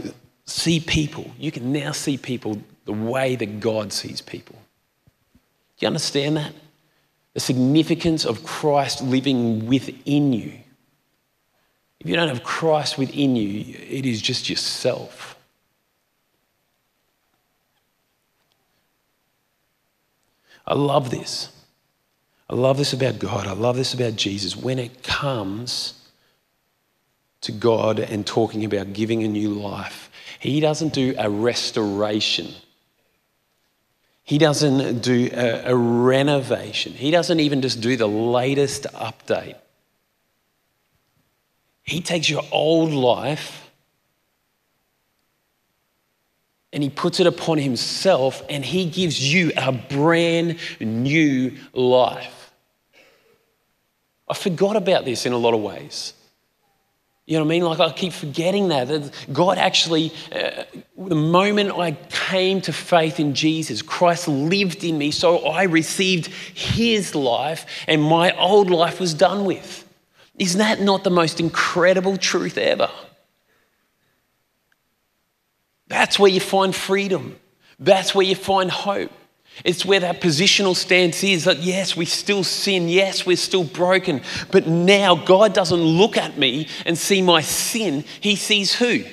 see 0.46 0.80
people. 0.80 1.30
You 1.38 1.50
can 1.50 1.72
now 1.72 1.92
see 1.92 2.16
people 2.16 2.62
the 2.84 2.92
way 2.92 3.36
that 3.36 3.60
God 3.60 3.92
sees 3.92 4.20
people. 4.20 4.56
Do 5.34 5.40
you 5.84 5.86
understand 5.86 6.36
that? 6.36 6.52
The 7.34 7.40
significance 7.40 8.24
of 8.24 8.44
Christ 8.44 9.02
living 9.02 9.66
within 9.66 10.32
you. 10.32 10.52
If 12.00 12.08
you 12.08 12.16
don't 12.16 12.28
have 12.28 12.44
Christ 12.44 12.98
within 12.98 13.34
you, 13.34 13.76
it 13.88 14.06
is 14.06 14.20
just 14.20 14.48
yourself. 14.48 15.33
I 20.66 20.74
love 20.74 21.10
this. 21.10 21.50
I 22.48 22.54
love 22.54 22.78
this 22.78 22.92
about 22.92 23.18
God. 23.18 23.46
I 23.46 23.52
love 23.52 23.76
this 23.76 23.94
about 23.94 24.16
Jesus. 24.16 24.56
When 24.56 24.78
it 24.78 25.02
comes 25.02 25.94
to 27.42 27.52
God 27.52 27.98
and 27.98 28.26
talking 28.26 28.64
about 28.64 28.92
giving 28.92 29.22
a 29.22 29.28
new 29.28 29.50
life, 29.50 30.10
He 30.40 30.60
doesn't 30.60 30.92
do 30.92 31.14
a 31.18 31.28
restoration 31.28 32.54
he 34.24 34.38
doesn't 34.38 35.00
do 35.00 35.28
a, 35.34 35.70
a, 35.70 35.76
renovation. 35.76 36.94
He 36.94 37.10
doesn't 37.10 37.40
even 37.40 37.60
just 37.60 37.82
do 37.82 37.94
the 37.94 38.08
latest 38.08 38.84
update. 38.94 39.56
He 41.82 42.00
takes 42.00 42.30
your 42.30 42.42
old 42.50 42.90
life 42.90 43.63
and 46.74 46.82
he 46.82 46.90
puts 46.90 47.20
it 47.20 47.26
upon 47.26 47.56
himself 47.56 48.42
and 48.50 48.64
he 48.64 48.84
gives 48.84 49.32
you 49.32 49.52
a 49.56 49.70
brand 49.70 50.58
new 50.80 51.56
life. 51.72 52.52
I 54.28 54.34
forgot 54.34 54.74
about 54.74 55.04
this 55.04 55.24
in 55.24 55.32
a 55.32 55.38
lot 55.38 55.54
of 55.54 55.60
ways. 55.60 56.14
You 57.26 57.38
know 57.38 57.44
what 57.44 57.54
I 57.54 57.56
mean? 57.56 57.64
Like 57.64 57.80
I 57.80 57.90
keep 57.92 58.12
forgetting 58.12 58.68
that. 58.68 58.88
that 58.88 59.10
God 59.32 59.56
actually, 59.56 60.12
uh, 60.32 60.64
the 60.98 61.14
moment 61.14 61.72
I 61.78 61.92
came 61.92 62.60
to 62.62 62.72
faith 62.72 63.20
in 63.20 63.34
Jesus, 63.34 63.80
Christ 63.80 64.26
lived 64.26 64.82
in 64.82 64.98
me, 64.98 65.12
so 65.12 65.46
I 65.46 65.62
received 65.62 66.26
his 66.26 67.14
life 67.14 67.66
and 67.86 68.02
my 68.02 68.36
old 68.36 68.68
life 68.68 68.98
was 68.98 69.14
done 69.14 69.44
with. 69.44 69.88
Isn't 70.38 70.58
that 70.58 70.80
not 70.80 71.04
the 71.04 71.10
most 71.10 71.38
incredible 71.38 72.16
truth 72.16 72.58
ever? 72.58 72.90
That's 75.88 76.18
where 76.18 76.30
you 76.30 76.40
find 76.40 76.74
freedom. 76.74 77.38
That's 77.78 78.14
where 78.14 78.26
you 78.26 78.34
find 78.34 78.70
hope. 78.70 79.12
It's 79.64 79.84
where 79.84 80.00
that 80.00 80.20
positional 80.20 80.74
stance 80.74 81.22
is 81.22 81.44
that 81.44 81.58
yes, 81.58 81.96
we 81.96 82.06
still 82.06 82.42
sin, 82.42 82.88
yes, 82.88 83.24
we're 83.24 83.36
still 83.36 83.62
broken, 83.62 84.20
but 84.50 84.66
now 84.66 85.14
God 85.14 85.54
doesn't 85.54 85.80
look 85.80 86.16
at 86.16 86.36
me 86.36 86.66
and 86.84 86.98
see 86.98 87.22
my 87.22 87.40
sin. 87.40 88.04
He 88.20 88.34
sees 88.34 88.74
who? 88.74 89.04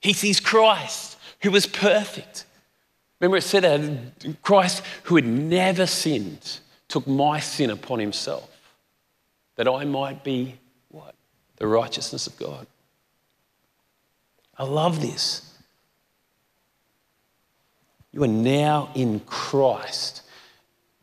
He 0.00 0.12
sees 0.12 0.38
Christ, 0.38 1.16
who 1.42 1.50
was 1.50 1.66
perfect. 1.66 2.44
Remember, 3.20 3.38
it 3.38 3.42
said 3.42 3.62
that 3.62 4.42
Christ, 4.42 4.82
who 5.04 5.16
had 5.16 5.26
never 5.26 5.86
sinned, 5.86 6.60
took 6.88 7.06
my 7.06 7.40
sin 7.40 7.70
upon 7.70 8.00
himself 8.00 8.50
that 9.56 9.68
I 9.68 9.84
might 9.84 10.24
be 10.24 10.54
what? 10.88 11.14
The 11.56 11.66
righteousness 11.66 12.26
of 12.26 12.36
God. 12.38 12.66
I 14.56 14.64
love 14.64 15.02
this. 15.02 15.49
You 18.12 18.24
are 18.24 18.28
now 18.28 18.90
in 18.94 19.20
Christ. 19.20 20.22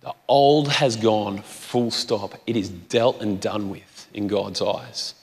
The 0.01 0.13
old 0.27 0.69
has 0.69 0.95
gone, 0.95 1.41
full 1.41 1.91
stop. 1.91 2.33
It 2.45 2.55
is 2.55 2.69
dealt 2.69 3.21
and 3.21 3.39
done 3.39 3.69
with 3.69 4.07
in 4.13 4.27
God's 4.27 4.61
eyes. 4.61 5.13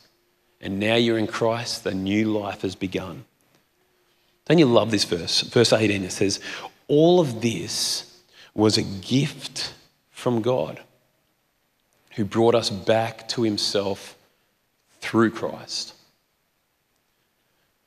And 0.61 0.79
now 0.79 0.95
you're 0.95 1.19
in 1.19 1.27
Christ, 1.27 1.85
the 1.85 1.95
new 1.95 2.33
life 2.33 2.63
has 2.63 2.75
begun. 2.75 3.25
Don't 4.47 4.59
you 4.59 4.67
love 4.67 4.91
this 4.91 5.05
verse? 5.05 5.43
Verse 5.43 5.73
18, 5.73 6.05
it 6.05 6.13
says, 6.13 6.41
All 6.89 7.21
of 7.21 7.41
this 7.41 8.21
was 8.55 8.77
a 8.77 8.83
gift 8.83 9.75
from 10.11 10.43
God 10.43 10.81
who 12.13 12.25
brought 12.25 12.55
us 12.55 12.71
back 12.71 13.27
to 13.29 13.43
himself 13.43 14.17
through 15.01 15.31
Christ. 15.31 15.94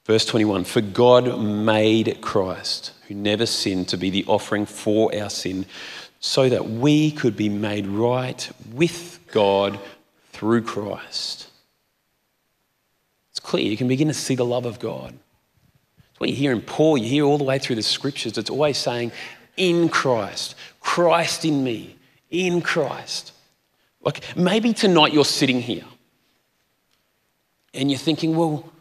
Verse 0.07 0.25
21 0.25 0.63
For 0.63 0.81
God 0.81 1.39
made 1.39 2.21
Christ, 2.21 2.93
who 3.07 3.13
never 3.13 3.45
sinned, 3.45 3.89
to 3.89 3.97
be 3.97 4.09
the 4.09 4.25
offering 4.25 4.65
for 4.65 5.13
our 5.13 5.29
sin, 5.29 5.65
so 6.21 6.49
that 6.49 6.67
we 6.67 7.11
could 7.11 7.35
be 7.35 7.49
made 7.49 7.85
right 7.85 8.49
with 8.73 9.19
God 9.31 9.77
through 10.31 10.61
Christ. 10.61 11.49
It's 13.31 13.41
clear. 13.41 13.65
You 13.65 13.77
can 13.77 13.89
begin 13.89 14.07
to 14.07 14.13
see 14.13 14.33
the 14.33 14.45
love 14.45 14.65
of 14.65 14.79
God. 14.79 15.13
It's 16.11 16.19
what 16.19 16.29
you 16.29 16.35
hear 16.35 16.53
in 16.53 16.61
Paul, 16.61 16.97
you 16.97 17.09
hear 17.09 17.25
all 17.25 17.37
the 17.37 17.43
way 17.43 17.59
through 17.59 17.75
the 17.75 17.83
scriptures. 17.83 18.37
It's 18.37 18.49
always 18.49 18.77
saying, 18.77 19.11
in 19.57 19.89
Christ, 19.89 20.55
Christ 20.79 21.43
in 21.43 21.63
me, 21.65 21.97
in 22.31 22.61
Christ. 22.61 23.33
Like 24.01 24.37
maybe 24.37 24.71
tonight 24.73 25.13
you're 25.13 25.25
sitting 25.25 25.59
here 25.59 25.83
and 27.73 27.91
you're 27.91 27.99
thinking, 27.99 28.37
well, 28.37 28.71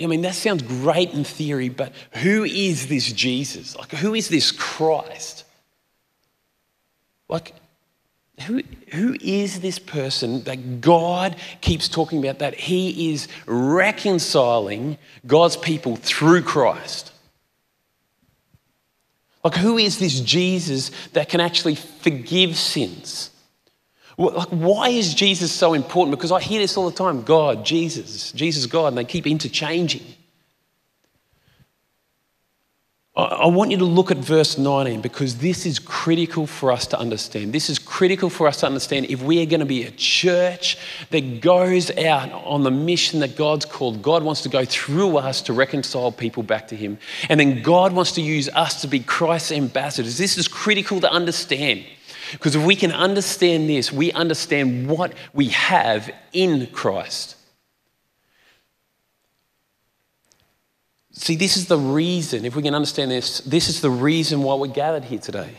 I 0.00 0.06
mean, 0.06 0.22
that 0.22 0.34
sounds 0.34 0.62
great 0.62 1.12
in 1.12 1.24
theory, 1.24 1.70
but 1.70 1.92
who 2.12 2.44
is 2.44 2.88
this 2.88 3.10
Jesus? 3.12 3.76
Like, 3.76 3.92
who 3.92 4.14
is 4.14 4.28
this 4.28 4.52
Christ? 4.52 5.44
Like, 7.28 7.54
who, 8.42 8.62
who 8.92 9.16
is 9.20 9.60
this 9.60 9.78
person 9.78 10.42
that 10.44 10.82
God 10.82 11.36
keeps 11.62 11.88
talking 11.88 12.18
about 12.18 12.40
that 12.40 12.54
he 12.54 13.10
is 13.12 13.26
reconciling 13.46 14.98
God's 15.26 15.56
people 15.56 15.96
through 15.96 16.42
Christ? 16.42 17.12
Like, 19.42 19.54
who 19.54 19.78
is 19.78 19.98
this 19.98 20.20
Jesus 20.20 20.90
that 21.14 21.30
can 21.30 21.40
actually 21.40 21.76
forgive 21.76 22.56
sins? 22.56 23.30
Like, 24.18 24.48
why 24.48 24.88
is 24.88 25.12
Jesus 25.12 25.52
so 25.52 25.74
important? 25.74 26.16
Because 26.16 26.32
I 26.32 26.40
hear 26.40 26.60
this 26.60 26.76
all 26.76 26.88
the 26.88 26.96
time 26.96 27.22
God, 27.22 27.64
Jesus, 27.64 28.32
Jesus, 28.32 28.66
God, 28.66 28.88
and 28.88 28.98
they 28.98 29.04
keep 29.04 29.26
interchanging. 29.26 30.02
I 33.18 33.46
want 33.46 33.70
you 33.70 33.78
to 33.78 33.84
look 33.86 34.10
at 34.10 34.18
verse 34.18 34.58
19 34.58 35.00
because 35.00 35.38
this 35.38 35.64
is 35.64 35.78
critical 35.78 36.46
for 36.46 36.70
us 36.70 36.86
to 36.88 36.98
understand. 36.98 37.54
This 37.54 37.70
is 37.70 37.78
critical 37.78 38.28
for 38.28 38.46
us 38.46 38.60
to 38.60 38.66
understand 38.66 39.06
if 39.06 39.22
we 39.22 39.42
are 39.42 39.46
going 39.46 39.60
to 39.60 39.66
be 39.66 39.84
a 39.84 39.90
church 39.92 40.76
that 41.08 41.40
goes 41.40 41.90
out 41.96 42.30
on 42.30 42.62
the 42.62 42.70
mission 42.70 43.20
that 43.20 43.34
God's 43.34 43.64
called. 43.64 44.02
God 44.02 44.22
wants 44.22 44.42
to 44.42 44.50
go 44.50 44.66
through 44.66 45.16
us 45.16 45.40
to 45.42 45.54
reconcile 45.54 46.12
people 46.12 46.42
back 46.42 46.68
to 46.68 46.76
Him. 46.76 46.98
And 47.30 47.40
then 47.40 47.62
God 47.62 47.94
wants 47.94 48.12
to 48.12 48.20
use 48.20 48.50
us 48.50 48.82
to 48.82 48.86
be 48.86 49.00
Christ's 49.00 49.52
ambassadors. 49.52 50.18
This 50.18 50.36
is 50.36 50.46
critical 50.46 51.00
to 51.00 51.10
understand. 51.10 51.86
Because 52.36 52.54
if 52.54 52.64
we 52.64 52.76
can 52.76 52.92
understand 52.92 53.68
this, 53.68 53.90
we 53.90 54.12
understand 54.12 54.88
what 54.88 55.14
we 55.32 55.48
have 55.48 56.10
in 56.32 56.66
Christ. 56.68 57.36
See, 61.12 61.34
this 61.34 61.56
is 61.56 61.66
the 61.66 61.78
reason, 61.78 62.44
if 62.44 62.54
we 62.54 62.62
can 62.62 62.74
understand 62.74 63.10
this, 63.10 63.40
this 63.40 63.68
is 63.70 63.80
the 63.80 63.90
reason 63.90 64.42
why 64.42 64.54
we're 64.54 64.66
gathered 64.66 65.04
here 65.04 65.18
today. 65.18 65.50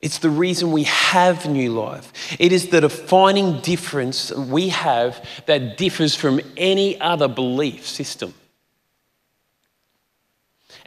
It's 0.00 0.18
the 0.18 0.30
reason 0.30 0.72
we 0.72 0.84
have 0.84 1.48
new 1.48 1.72
life. 1.72 2.12
It 2.40 2.52
is 2.52 2.68
the 2.68 2.80
defining 2.80 3.60
difference 3.60 4.32
we 4.32 4.68
have 4.70 5.24
that 5.46 5.76
differs 5.76 6.14
from 6.14 6.40
any 6.56 7.00
other 7.00 7.28
belief 7.28 7.86
system. 7.86 8.34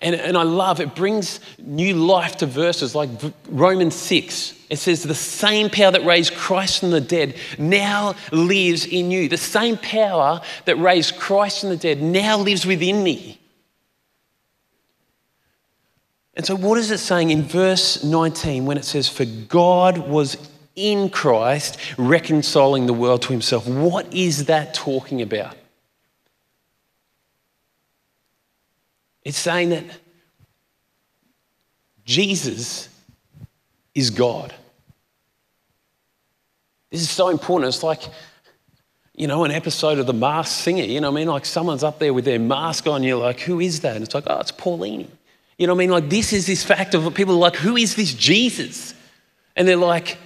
And, 0.01 0.15
and 0.15 0.35
I 0.35 0.43
love 0.43 0.79
it 0.79 0.95
brings 0.95 1.39
new 1.59 1.93
life 1.93 2.37
to 2.37 2.47
verses 2.47 2.95
like 2.95 3.09
Romans 3.47 3.95
6. 3.95 4.55
It 4.69 4.77
says, 4.77 5.03
The 5.03 5.13
same 5.13 5.69
power 5.69 5.91
that 5.91 6.03
raised 6.03 6.33
Christ 6.33 6.79
from 6.79 6.89
the 6.89 7.01
dead 7.01 7.35
now 7.59 8.15
lives 8.31 8.85
in 8.85 9.11
you. 9.11 9.29
The 9.29 9.37
same 9.37 9.77
power 9.77 10.41
that 10.65 10.77
raised 10.77 11.17
Christ 11.17 11.61
from 11.61 11.69
the 11.69 11.77
dead 11.77 12.01
now 12.01 12.37
lives 12.39 12.65
within 12.65 13.03
me. 13.03 13.39
And 16.33 16.45
so, 16.45 16.55
what 16.55 16.79
is 16.79 16.89
it 16.89 16.99
saying 16.99 17.29
in 17.29 17.43
verse 17.43 18.03
19 18.03 18.65
when 18.65 18.77
it 18.77 18.85
says, 18.85 19.07
For 19.07 19.25
God 19.25 19.97
was 19.97 20.37
in 20.75 21.09
Christ 21.09 21.77
reconciling 21.97 22.87
the 22.87 22.93
world 22.93 23.21
to 23.23 23.33
himself? 23.33 23.67
What 23.67 24.11
is 24.13 24.45
that 24.45 24.73
talking 24.73 25.21
about? 25.21 25.57
It's 29.23 29.38
saying 29.38 29.69
that 29.69 29.84
Jesus 32.05 32.89
is 33.93 34.10
God. 34.10 34.53
This 36.89 37.01
is 37.01 37.10
so 37.10 37.29
important. 37.29 37.73
It's 37.73 37.84
like, 37.84 38.01
you 39.15 39.27
know, 39.27 39.43
an 39.43 39.51
episode 39.51 39.99
of 39.99 40.07
The 40.07 40.13
Masked 40.13 40.62
Singer. 40.62 40.84
You 40.84 40.99
know 40.99 41.12
what 41.12 41.19
I 41.19 41.21
mean? 41.21 41.27
Like 41.27 41.45
someone's 41.45 41.84
up 41.84 41.99
there 41.99 42.13
with 42.13 42.25
their 42.25 42.39
mask 42.39 42.88
on, 42.88 43.03
you're 43.03 43.17
like, 43.17 43.39
who 43.39 43.60
is 43.60 43.81
that? 43.81 43.95
And 43.95 44.03
it's 44.03 44.15
like, 44.15 44.25
oh, 44.27 44.39
it's 44.39 44.51
Paulini. 44.51 45.07
You 45.57 45.67
know 45.67 45.73
what 45.73 45.79
I 45.81 45.86
mean? 45.86 45.91
Like 45.91 46.10
this 46.10 46.34
is 46.34 46.47
this 46.47 46.63
fact 46.63 46.95
of 46.95 47.13
people 47.13 47.36
are 47.36 47.39
like, 47.39 47.55
who 47.55 47.77
is 47.77 47.95
this 47.95 48.13
Jesus? 48.13 48.93
And 49.55 49.67
they're 49.67 49.75
like, 49.75 50.17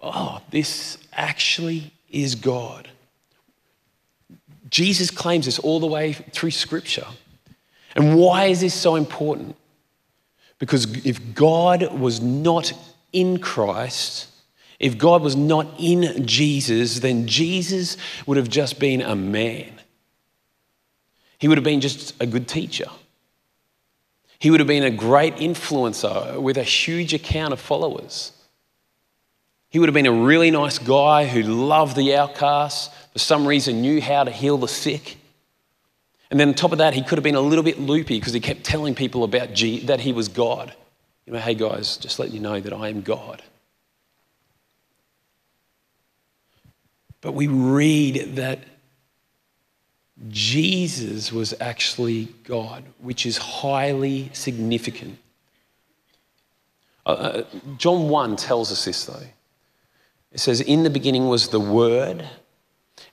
oh, 0.00 0.40
this 0.50 0.98
actually 1.12 1.92
is 2.10 2.34
God. 2.34 2.88
Jesus 4.70 5.10
claims 5.10 5.44
this 5.44 5.58
all 5.58 5.78
the 5.78 5.86
way 5.86 6.14
through 6.14 6.52
Scripture. 6.52 7.06
And 7.94 8.16
why 8.16 8.46
is 8.46 8.60
this 8.60 8.74
so 8.74 8.94
important? 8.94 9.56
Because 10.58 11.04
if 11.04 11.34
God 11.34 11.98
was 11.98 12.20
not 12.20 12.72
in 13.12 13.38
Christ, 13.38 14.28
if 14.78 14.98
God 14.98 15.22
was 15.22 15.36
not 15.36 15.66
in 15.78 16.26
Jesus, 16.26 17.00
then 17.00 17.26
Jesus 17.26 17.96
would 18.26 18.36
have 18.36 18.48
just 18.48 18.78
been 18.78 19.00
a 19.00 19.14
man. 19.14 19.72
He 21.38 21.48
would 21.48 21.58
have 21.58 21.64
been 21.64 21.80
just 21.80 22.14
a 22.20 22.26
good 22.26 22.48
teacher. 22.48 22.86
He 24.38 24.50
would 24.50 24.60
have 24.60 24.66
been 24.66 24.84
a 24.84 24.90
great 24.90 25.36
influencer 25.36 26.40
with 26.40 26.56
a 26.56 26.64
huge 26.64 27.14
account 27.14 27.52
of 27.52 27.60
followers. 27.60 28.32
He 29.70 29.78
would 29.78 29.88
have 29.88 29.94
been 29.94 30.06
a 30.06 30.12
really 30.12 30.50
nice 30.50 30.78
guy 30.78 31.26
who 31.26 31.42
loved 31.42 31.96
the 31.96 32.14
outcasts, 32.16 32.94
for 33.12 33.18
some 33.18 33.46
reason 33.46 33.82
knew 33.82 34.00
how 34.00 34.24
to 34.24 34.30
heal 34.30 34.58
the 34.58 34.68
sick. 34.68 35.16
And 36.32 36.40
then 36.40 36.48
on 36.48 36.54
top 36.54 36.72
of 36.72 36.78
that, 36.78 36.94
he 36.94 37.02
could 37.02 37.18
have 37.18 37.22
been 37.22 37.34
a 37.34 37.42
little 37.42 37.62
bit 37.62 37.78
loopy 37.78 38.18
because 38.18 38.32
he 38.32 38.40
kept 38.40 38.64
telling 38.64 38.94
people 38.94 39.22
about 39.22 39.52
G- 39.52 39.80
that 39.80 40.00
he 40.00 40.14
was 40.14 40.28
God. 40.28 40.74
You 41.26 41.34
know, 41.34 41.38
hey 41.38 41.54
guys, 41.54 41.98
just 41.98 42.18
let 42.18 42.30
you 42.30 42.40
know 42.40 42.58
that 42.58 42.72
I 42.72 42.88
am 42.88 43.02
God. 43.02 43.42
But 47.20 47.32
we 47.32 47.48
read 47.48 48.36
that 48.36 48.60
Jesus 50.30 51.30
was 51.32 51.52
actually 51.60 52.30
God, 52.44 52.84
which 52.98 53.26
is 53.26 53.36
highly 53.36 54.30
significant. 54.32 55.18
Uh, 57.04 57.10
uh 57.10 57.44
John 57.76 58.08
1 58.08 58.36
tells 58.36 58.72
us 58.72 58.86
this, 58.86 59.04
though. 59.04 59.26
It 60.32 60.40
says, 60.40 60.62
In 60.62 60.82
the 60.82 60.88
beginning 60.88 61.28
was 61.28 61.48
the 61.48 61.60
Word, 61.60 62.26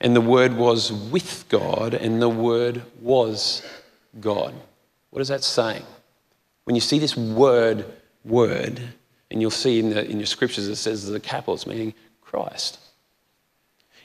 and 0.01 0.15
the 0.15 0.21
Word 0.21 0.53
was 0.53 0.91
with 0.91 1.45
God, 1.49 1.93
and 1.93 2.21
the 2.21 2.29
Word 2.29 2.83
was 3.01 3.63
God. 4.19 4.53
What 5.09 5.21
is 5.21 5.27
that 5.27 5.43
saying? 5.43 5.83
When 6.65 6.75
you 6.75 6.81
see 6.81 6.99
this 6.99 7.17
word, 7.17 7.85
word, 8.23 8.81
and 9.31 9.41
you'll 9.41 9.51
see 9.51 9.79
in, 9.79 9.89
the, 9.89 10.09
in 10.09 10.17
your 10.17 10.25
scriptures 10.25 10.67
it 10.67 10.75
says 10.75 11.07
the 11.07 11.19
capitals, 11.19 11.65
meaning 11.65 11.93
Christ. 12.21 12.79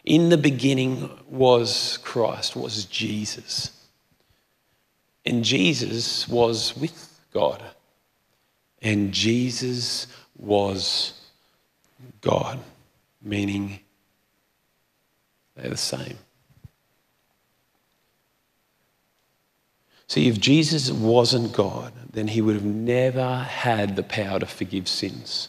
In 0.04 0.28
the 0.28 0.38
beginning 0.38 1.10
was 1.28 1.98
Christ, 2.02 2.56
was 2.56 2.84
Jesus. 2.86 3.70
And 5.24 5.44
Jesus 5.44 6.28
was 6.28 6.76
with 6.76 7.20
God. 7.32 7.62
And 8.82 9.12
Jesus 9.12 10.06
was 10.36 11.14
God, 12.20 12.58
meaning 13.22 13.80
they're 15.56 15.70
the 15.70 15.76
same. 15.76 16.18
See, 20.06 20.28
if 20.28 20.38
Jesus 20.38 20.90
wasn't 20.90 21.52
God, 21.52 21.92
then 22.12 22.28
he 22.28 22.40
would 22.40 22.54
have 22.54 22.64
never 22.64 23.38
had 23.38 23.96
the 23.96 24.02
power 24.02 24.38
to 24.38 24.46
forgive 24.46 24.86
sins. 24.88 25.48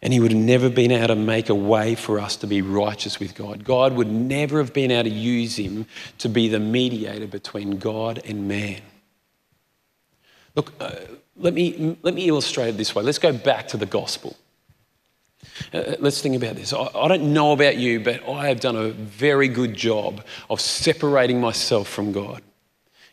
And 0.00 0.12
he 0.12 0.20
would 0.20 0.32
have 0.32 0.40
never 0.40 0.68
been 0.68 0.92
able 0.92 1.08
to 1.08 1.16
make 1.16 1.48
a 1.48 1.54
way 1.54 1.94
for 1.94 2.20
us 2.20 2.36
to 2.36 2.46
be 2.46 2.62
righteous 2.62 3.18
with 3.18 3.34
God. 3.34 3.64
God 3.64 3.94
would 3.94 4.10
never 4.10 4.58
have 4.58 4.72
been 4.72 4.90
able 4.90 5.10
to 5.10 5.14
use 5.14 5.56
him 5.56 5.86
to 6.18 6.28
be 6.28 6.48
the 6.48 6.60
mediator 6.60 7.26
between 7.26 7.78
God 7.78 8.20
and 8.24 8.46
man. 8.46 8.80
Look, 10.54 10.72
uh, 10.80 10.92
let, 11.36 11.54
me, 11.54 11.96
let 12.02 12.14
me 12.14 12.28
illustrate 12.28 12.68
it 12.68 12.76
this 12.76 12.94
way. 12.94 13.02
Let's 13.02 13.18
go 13.18 13.32
back 13.32 13.68
to 13.68 13.76
the 13.76 13.86
gospel. 13.86 14.36
Uh, 15.72 15.94
let's 15.98 16.20
think 16.20 16.36
about 16.36 16.56
this. 16.56 16.72
I, 16.72 16.88
I 16.94 17.08
don't 17.08 17.32
know 17.32 17.52
about 17.52 17.76
you, 17.76 18.00
but 18.00 18.28
I 18.28 18.48
have 18.48 18.60
done 18.60 18.76
a 18.76 18.90
very 18.90 19.48
good 19.48 19.74
job 19.74 20.24
of 20.50 20.60
separating 20.60 21.40
myself 21.40 21.88
from 21.88 22.12
God. 22.12 22.42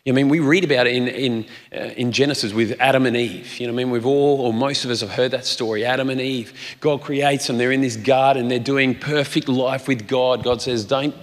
I 0.08 0.12
mean, 0.12 0.28
we 0.28 0.38
read 0.38 0.62
about 0.62 0.86
it 0.86 0.94
in, 0.94 1.08
in, 1.08 1.46
uh, 1.72 1.90
in 1.96 2.12
Genesis 2.12 2.52
with 2.52 2.76
Adam 2.78 3.06
and 3.06 3.16
Eve. 3.16 3.58
You 3.58 3.66
know, 3.66 3.72
I 3.72 3.76
mean, 3.76 3.90
we've 3.90 4.06
all, 4.06 4.40
or 4.40 4.52
most 4.52 4.84
of 4.84 4.90
us 4.92 5.00
have 5.00 5.10
heard 5.10 5.32
that 5.32 5.44
story. 5.44 5.84
Adam 5.84 6.10
and 6.10 6.20
Eve, 6.20 6.52
God 6.78 7.02
creates 7.02 7.48
them. 7.48 7.58
They're 7.58 7.72
in 7.72 7.80
this 7.80 7.96
garden. 7.96 8.46
They're 8.46 8.60
doing 8.60 8.94
perfect 8.94 9.48
life 9.48 9.88
with 9.88 10.06
God. 10.06 10.44
God 10.44 10.62
says, 10.62 10.84
don't 10.84 11.14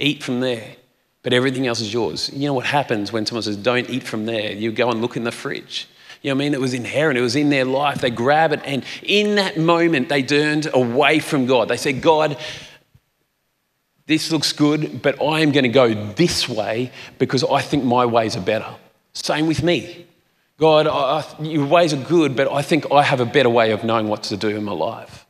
eat 0.00 0.22
from 0.22 0.40
there, 0.40 0.76
but 1.22 1.34
everything 1.34 1.66
else 1.66 1.80
is 1.80 1.92
yours. 1.92 2.30
You 2.32 2.46
know 2.46 2.54
what 2.54 2.64
happens 2.64 3.12
when 3.12 3.26
someone 3.26 3.42
says, 3.42 3.58
don't 3.58 3.90
eat 3.90 4.02
from 4.02 4.24
there? 4.24 4.52
You 4.52 4.72
go 4.72 4.90
and 4.90 5.02
look 5.02 5.18
in 5.18 5.24
the 5.24 5.32
fridge. 5.32 5.86
You 6.22 6.30
know 6.30 6.36
what 6.36 6.42
I 6.42 6.44
mean? 6.44 6.54
It 6.54 6.60
was 6.60 6.72
inherent, 6.72 7.18
it 7.18 7.22
was 7.22 7.34
in 7.34 7.50
their 7.50 7.64
life. 7.64 8.00
They 8.00 8.10
grab 8.10 8.52
it, 8.52 8.60
and 8.64 8.84
in 9.02 9.34
that 9.36 9.58
moment, 9.58 10.08
they 10.08 10.22
turned 10.22 10.68
away 10.72 11.18
from 11.18 11.46
God. 11.46 11.68
They 11.68 11.76
said, 11.76 12.00
God, 12.00 12.36
this 14.06 14.30
looks 14.30 14.52
good, 14.52 15.02
but 15.02 15.20
I 15.20 15.40
am 15.40 15.50
going 15.50 15.64
to 15.64 15.68
go 15.68 15.94
this 16.14 16.48
way 16.48 16.92
because 17.18 17.42
I 17.42 17.60
think 17.60 17.82
my 17.82 18.06
ways 18.06 18.36
are 18.36 18.40
better. 18.40 18.72
Same 19.14 19.46
with 19.46 19.64
me. 19.64 20.06
God, 20.58 20.86
I, 20.86 21.24
your 21.42 21.66
ways 21.66 21.92
are 21.92 22.04
good, 22.04 22.36
but 22.36 22.50
I 22.50 22.62
think 22.62 22.92
I 22.92 23.02
have 23.02 23.20
a 23.20 23.26
better 23.26 23.50
way 23.50 23.72
of 23.72 23.82
knowing 23.82 24.06
what 24.06 24.22
to 24.24 24.36
do 24.36 24.48
in 24.48 24.62
my 24.62 24.72
life. 24.72 25.26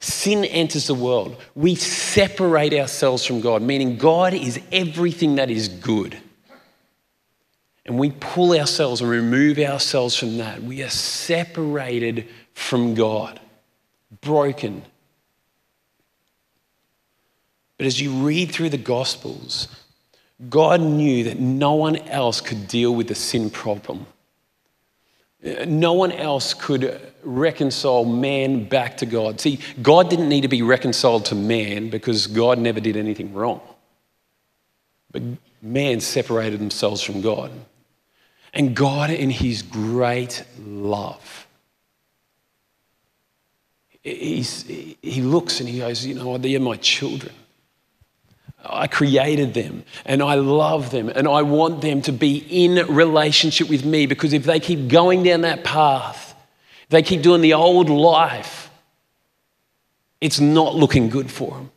Sin 0.00 0.46
enters 0.46 0.86
the 0.86 0.94
world. 0.94 1.36
We 1.54 1.74
separate 1.74 2.72
ourselves 2.72 3.26
from 3.26 3.42
God, 3.42 3.60
meaning 3.60 3.98
God 3.98 4.32
is 4.32 4.60
everything 4.72 5.34
that 5.34 5.50
is 5.50 5.68
good 5.68 6.18
and 7.88 7.98
we 7.98 8.10
pull 8.10 8.52
ourselves 8.52 9.00
and 9.00 9.08
remove 9.08 9.58
ourselves 9.58 10.14
from 10.14 10.36
that, 10.36 10.62
we 10.62 10.82
are 10.82 10.90
separated 10.90 12.28
from 12.52 12.94
God, 12.94 13.40
broken. 14.20 14.82
But 17.78 17.86
as 17.86 17.98
you 17.98 18.10
read 18.12 18.52
through 18.52 18.68
the 18.68 18.76
Gospels, 18.76 19.68
God 20.50 20.82
knew 20.82 21.24
that 21.24 21.40
no 21.40 21.74
one 21.74 21.96
else 21.96 22.42
could 22.42 22.68
deal 22.68 22.94
with 22.94 23.08
the 23.08 23.14
sin 23.14 23.48
problem. 23.48 24.06
No 25.42 25.94
one 25.94 26.12
else 26.12 26.52
could 26.52 27.00
reconcile 27.22 28.04
man 28.04 28.68
back 28.68 28.98
to 28.98 29.06
God. 29.06 29.40
See, 29.40 29.60
God 29.80 30.10
didn't 30.10 30.28
need 30.28 30.42
to 30.42 30.48
be 30.48 30.60
reconciled 30.60 31.24
to 31.26 31.34
man 31.34 31.88
because 31.88 32.26
God 32.26 32.58
never 32.58 32.80
did 32.80 32.98
anything 32.98 33.32
wrong. 33.32 33.62
But 35.10 35.22
man 35.62 36.00
separated 36.00 36.60
themselves 36.60 37.00
from 37.00 37.22
God. 37.22 37.50
And 38.52 38.74
God, 38.74 39.10
in 39.10 39.30
His 39.30 39.62
great 39.62 40.44
love, 40.64 41.46
he's, 44.02 44.62
He 44.62 45.22
looks 45.22 45.60
and 45.60 45.68
He 45.68 45.78
goes, 45.78 46.04
You 46.04 46.14
know, 46.14 46.38
they 46.38 46.54
are 46.56 46.60
my 46.60 46.76
children. 46.76 47.34
I 48.64 48.86
created 48.86 49.54
them 49.54 49.84
and 50.04 50.22
I 50.22 50.34
love 50.34 50.90
them 50.90 51.08
and 51.08 51.28
I 51.28 51.42
want 51.42 51.80
them 51.80 52.02
to 52.02 52.12
be 52.12 52.38
in 52.48 52.86
relationship 52.88 53.68
with 53.68 53.84
me 53.84 54.06
because 54.06 54.32
if 54.32 54.44
they 54.44 54.58
keep 54.60 54.88
going 54.88 55.22
down 55.22 55.42
that 55.42 55.62
path, 55.64 56.34
they 56.88 57.02
keep 57.02 57.22
doing 57.22 57.40
the 57.40 57.54
old 57.54 57.88
life, 57.88 58.70
it's 60.20 60.40
not 60.40 60.74
looking 60.74 61.08
good 61.08 61.30
for 61.30 61.52
them. 61.52 61.70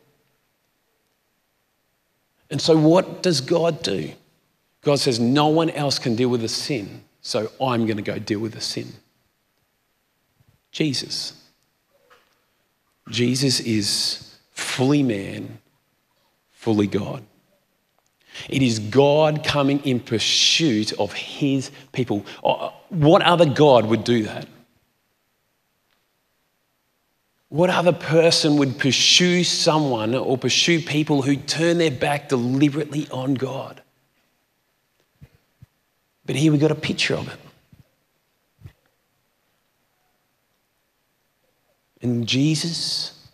And 2.50 2.60
so, 2.60 2.76
what 2.76 3.22
does 3.22 3.40
God 3.40 3.82
do? 3.82 4.12
God 4.82 4.98
says, 4.98 5.18
No 5.18 5.48
one 5.48 5.70
else 5.70 5.98
can 5.98 6.16
deal 6.16 6.28
with 6.28 6.42
the 6.42 6.48
sin, 6.48 7.02
so 7.20 7.50
I'm 7.60 7.86
going 7.86 7.96
to 7.96 8.02
go 8.02 8.18
deal 8.18 8.40
with 8.40 8.52
the 8.52 8.60
sin. 8.60 8.92
Jesus. 10.70 11.34
Jesus 13.08 13.60
is 13.60 14.38
fully 14.50 15.02
man, 15.02 15.58
fully 16.52 16.86
God. 16.86 17.22
It 18.48 18.62
is 18.62 18.78
God 18.78 19.44
coming 19.44 19.80
in 19.80 20.00
pursuit 20.00 20.92
of 20.94 21.12
his 21.12 21.70
people. 21.92 22.24
Uh, 22.42 22.70
what 22.88 23.22
other 23.22 23.44
God 23.44 23.86
would 23.86 24.04
do 24.04 24.22
that? 24.24 24.46
What 27.50 27.68
other 27.68 27.92
person 27.92 28.56
would 28.56 28.78
pursue 28.78 29.44
someone 29.44 30.14
or 30.14 30.38
pursue 30.38 30.80
people 30.80 31.20
who 31.20 31.36
turn 31.36 31.76
their 31.76 31.90
back 31.90 32.30
deliberately 32.30 33.06
on 33.10 33.34
God? 33.34 33.81
But 36.24 36.36
here 36.36 36.52
we 36.52 36.58
got 36.58 36.70
a 36.70 36.76
picture 36.76 37.14
of 37.14 37.28
it. 37.28 37.38
And 42.00 42.26
Jesus 42.26 43.28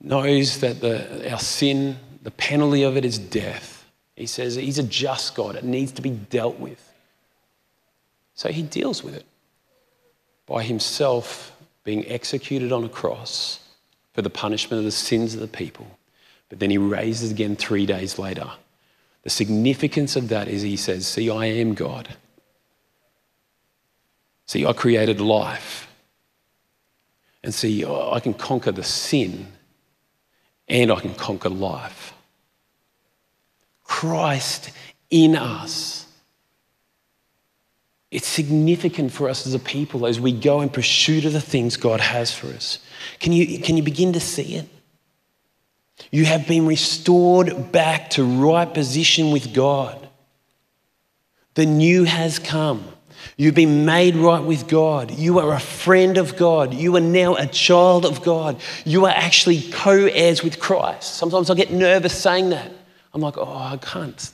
knows 0.00 0.60
that 0.60 0.80
the, 0.80 1.30
our 1.30 1.38
sin, 1.38 1.96
the 2.22 2.30
penalty 2.30 2.82
of 2.82 2.96
it 2.96 3.04
is 3.04 3.18
death. 3.18 3.84
He 4.16 4.26
says 4.26 4.54
he's 4.54 4.78
a 4.78 4.82
just 4.82 5.34
God, 5.34 5.56
it 5.56 5.64
needs 5.64 5.92
to 5.92 6.02
be 6.02 6.10
dealt 6.10 6.58
with. 6.58 6.86
So 8.34 8.50
he 8.50 8.62
deals 8.62 9.02
with 9.02 9.14
it 9.14 9.26
by 10.46 10.62
himself 10.62 11.52
being 11.84 12.06
executed 12.06 12.72
on 12.72 12.84
a 12.84 12.88
cross 12.88 13.60
for 14.12 14.22
the 14.22 14.30
punishment 14.30 14.78
of 14.78 14.84
the 14.84 14.90
sins 14.90 15.34
of 15.34 15.40
the 15.40 15.48
people. 15.48 15.86
But 16.48 16.58
then 16.58 16.70
he 16.70 16.78
raises 16.78 17.30
again 17.30 17.56
three 17.56 17.86
days 17.86 18.18
later 18.18 18.50
the 19.22 19.30
significance 19.30 20.16
of 20.16 20.28
that 20.28 20.48
is 20.48 20.62
he 20.62 20.76
says, 20.76 21.06
See, 21.06 21.30
I 21.30 21.46
am 21.46 21.74
God. 21.74 22.16
See, 24.46 24.66
I 24.66 24.72
created 24.72 25.20
life. 25.20 25.88
And 27.42 27.54
see, 27.54 27.84
I 27.84 28.20
can 28.20 28.34
conquer 28.34 28.72
the 28.72 28.82
sin 28.82 29.46
and 30.68 30.92
I 30.92 31.00
can 31.00 31.14
conquer 31.14 31.48
life. 31.48 32.12
Christ 33.84 34.70
in 35.10 35.36
us. 35.36 36.06
It's 38.10 38.26
significant 38.26 39.12
for 39.12 39.28
us 39.28 39.46
as 39.46 39.54
a 39.54 39.58
people 39.58 40.06
as 40.06 40.18
we 40.18 40.32
go 40.32 40.60
in 40.60 40.68
pursuit 40.68 41.24
of 41.24 41.32
the 41.32 41.40
things 41.40 41.76
God 41.76 42.00
has 42.00 42.34
for 42.34 42.48
us. 42.48 42.78
Can 43.20 43.32
you, 43.32 43.60
can 43.60 43.76
you 43.76 43.82
begin 43.82 44.12
to 44.14 44.20
see 44.20 44.56
it? 44.56 44.68
You 46.10 46.24
have 46.24 46.46
been 46.46 46.66
restored 46.66 47.72
back 47.72 48.10
to 48.10 48.24
right 48.24 48.72
position 48.72 49.30
with 49.30 49.54
God. 49.54 50.08
The 51.54 51.66
new 51.66 52.04
has 52.04 52.38
come. 52.38 52.84
You've 53.36 53.54
been 53.54 53.84
made 53.84 54.16
right 54.16 54.42
with 54.42 54.68
God. 54.68 55.10
You 55.10 55.38
are 55.38 55.54
a 55.54 55.60
friend 55.60 56.18
of 56.18 56.36
God. 56.36 56.74
You 56.74 56.96
are 56.96 57.00
now 57.00 57.36
a 57.36 57.46
child 57.46 58.04
of 58.04 58.22
God. 58.22 58.60
You 58.84 59.06
are 59.06 59.12
actually 59.12 59.62
co 59.70 60.06
heirs 60.06 60.42
with 60.42 60.60
Christ. 60.60 61.14
Sometimes 61.14 61.50
I 61.50 61.54
get 61.54 61.70
nervous 61.70 62.18
saying 62.18 62.50
that. 62.50 62.70
I'm 63.12 63.20
like, 63.20 63.36
oh, 63.36 63.44
I 63.44 63.76
can't. 63.78 64.30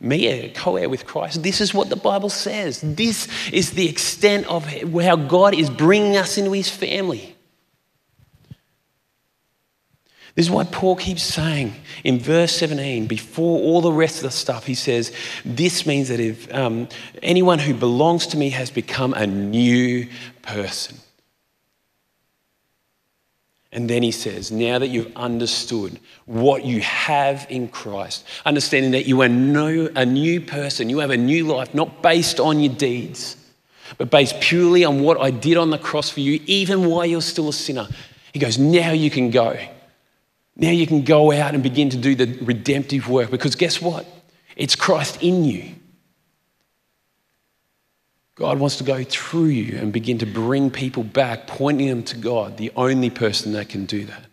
Me, 0.00 0.28
uh, 0.28 0.46
a 0.46 0.48
co 0.50 0.76
heir 0.76 0.88
with 0.88 1.06
Christ. 1.06 1.42
This 1.42 1.60
is 1.60 1.72
what 1.72 1.88
the 1.88 1.96
Bible 1.96 2.28
says. 2.28 2.80
This 2.82 3.28
is 3.52 3.70
the 3.72 3.88
extent 3.88 4.46
of 4.48 4.64
how 4.66 5.16
God 5.16 5.54
is 5.54 5.70
bringing 5.70 6.16
us 6.16 6.38
into 6.38 6.52
his 6.52 6.68
family. 6.68 7.36
This 10.34 10.46
is 10.46 10.50
why 10.50 10.64
Paul 10.64 10.96
keeps 10.96 11.22
saying 11.22 11.74
in 12.04 12.18
verse 12.18 12.56
17, 12.56 13.06
before 13.06 13.60
all 13.60 13.82
the 13.82 13.92
rest 13.92 14.16
of 14.16 14.22
the 14.22 14.30
stuff, 14.30 14.64
he 14.64 14.74
says, 14.74 15.12
This 15.44 15.84
means 15.84 16.08
that 16.08 16.20
if 16.20 16.52
um, 16.54 16.88
anyone 17.22 17.58
who 17.58 17.74
belongs 17.74 18.26
to 18.28 18.38
me 18.38 18.48
has 18.50 18.70
become 18.70 19.12
a 19.12 19.26
new 19.26 20.08
person. 20.40 20.96
And 23.74 23.88
then 23.88 24.02
he 24.02 24.10
says, 24.10 24.52
now 24.52 24.78
that 24.78 24.88
you've 24.88 25.16
understood 25.16 25.98
what 26.26 26.62
you 26.62 26.82
have 26.82 27.46
in 27.48 27.68
Christ, 27.68 28.26
understanding 28.44 28.90
that 28.90 29.06
you 29.06 29.22
are 29.22 29.30
no, 29.30 29.88
a 29.96 30.04
new 30.04 30.42
person, 30.42 30.90
you 30.90 30.98
have 30.98 31.10
a 31.10 31.16
new 31.16 31.46
life, 31.46 31.72
not 31.72 32.02
based 32.02 32.38
on 32.38 32.60
your 32.60 32.74
deeds, 32.74 33.34
but 33.96 34.10
based 34.10 34.40
purely 34.42 34.84
on 34.84 35.00
what 35.00 35.18
I 35.18 35.30
did 35.30 35.56
on 35.56 35.70
the 35.70 35.78
cross 35.78 36.10
for 36.10 36.20
you, 36.20 36.42
even 36.44 36.84
while 36.84 37.06
you're 37.06 37.22
still 37.22 37.48
a 37.48 37.52
sinner. 37.52 37.88
He 38.34 38.38
goes, 38.38 38.58
now 38.58 38.92
you 38.92 39.10
can 39.10 39.30
go. 39.30 39.56
Now 40.56 40.70
you 40.70 40.86
can 40.86 41.02
go 41.02 41.32
out 41.32 41.54
and 41.54 41.62
begin 41.62 41.90
to 41.90 41.96
do 41.96 42.14
the 42.14 42.38
redemptive 42.42 43.08
work 43.08 43.30
because 43.30 43.54
guess 43.54 43.80
what? 43.80 44.06
It's 44.56 44.76
Christ 44.76 45.22
in 45.22 45.44
you. 45.44 45.74
God 48.34 48.58
wants 48.58 48.76
to 48.76 48.84
go 48.84 49.04
through 49.04 49.46
you 49.46 49.78
and 49.78 49.92
begin 49.92 50.18
to 50.18 50.26
bring 50.26 50.70
people 50.70 51.04
back, 51.04 51.46
pointing 51.46 51.88
them 51.88 52.02
to 52.04 52.16
God, 52.16 52.56
the 52.56 52.72
only 52.76 53.10
person 53.10 53.52
that 53.52 53.68
can 53.68 53.86
do 53.86 54.04
that. 54.06 54.24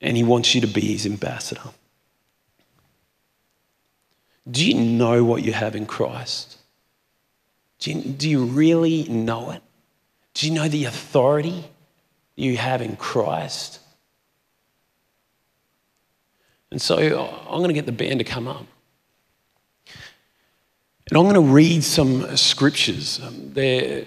And 0.00 0.16
He 0.16 0.22
wants 0.22 0.54
you 0.54 0.60
to 0.60 0.66
be 0.66 0.92
His 0.92 1.06
ambassador. 1.06 1.70
Do 4.50 4.66
you 4.66 4.74
know 4.74 5.24
what 5.24 5.42
you 5.42 5.52
have 5.54 5.74
in 5.74 5.86
Christ? 5.86 6.58
Do 7.78 7.92
you, 7.92 8.02
do 8.02 8.28
you 8.28 8.44
really 8.44 9.04
know 9.04 9.50
it? 9.50 9.62
Do 10.34 10.46
you 10.46 10.52
know 10.52 10.68
the 10.68 10.84
authority 10.84 11.64
you 12.36 12.56
have 12.56 12.82
in 12.82 12.96
Christ? 12.96 13.80
And 16.70 16.82
so 16.82 16.96
I'm 17.48 17.58
going 17.58 17.68
to 17.68 17.74
get 17.74 17.86
the 17.86 17.92
band 17.92 18.18
to 18.18 18.24
come 18.24 18.48
up. 18.48 18.66
And 21.08 21.18
I'm 21.18 21.24
going 21.24 21.34
to 21.34 21.52
read 21.52 21.84
some 21.84 22.36
scriptures. 22.36 23.20
Um, 23.22 23.52
they're, 23.52 24.06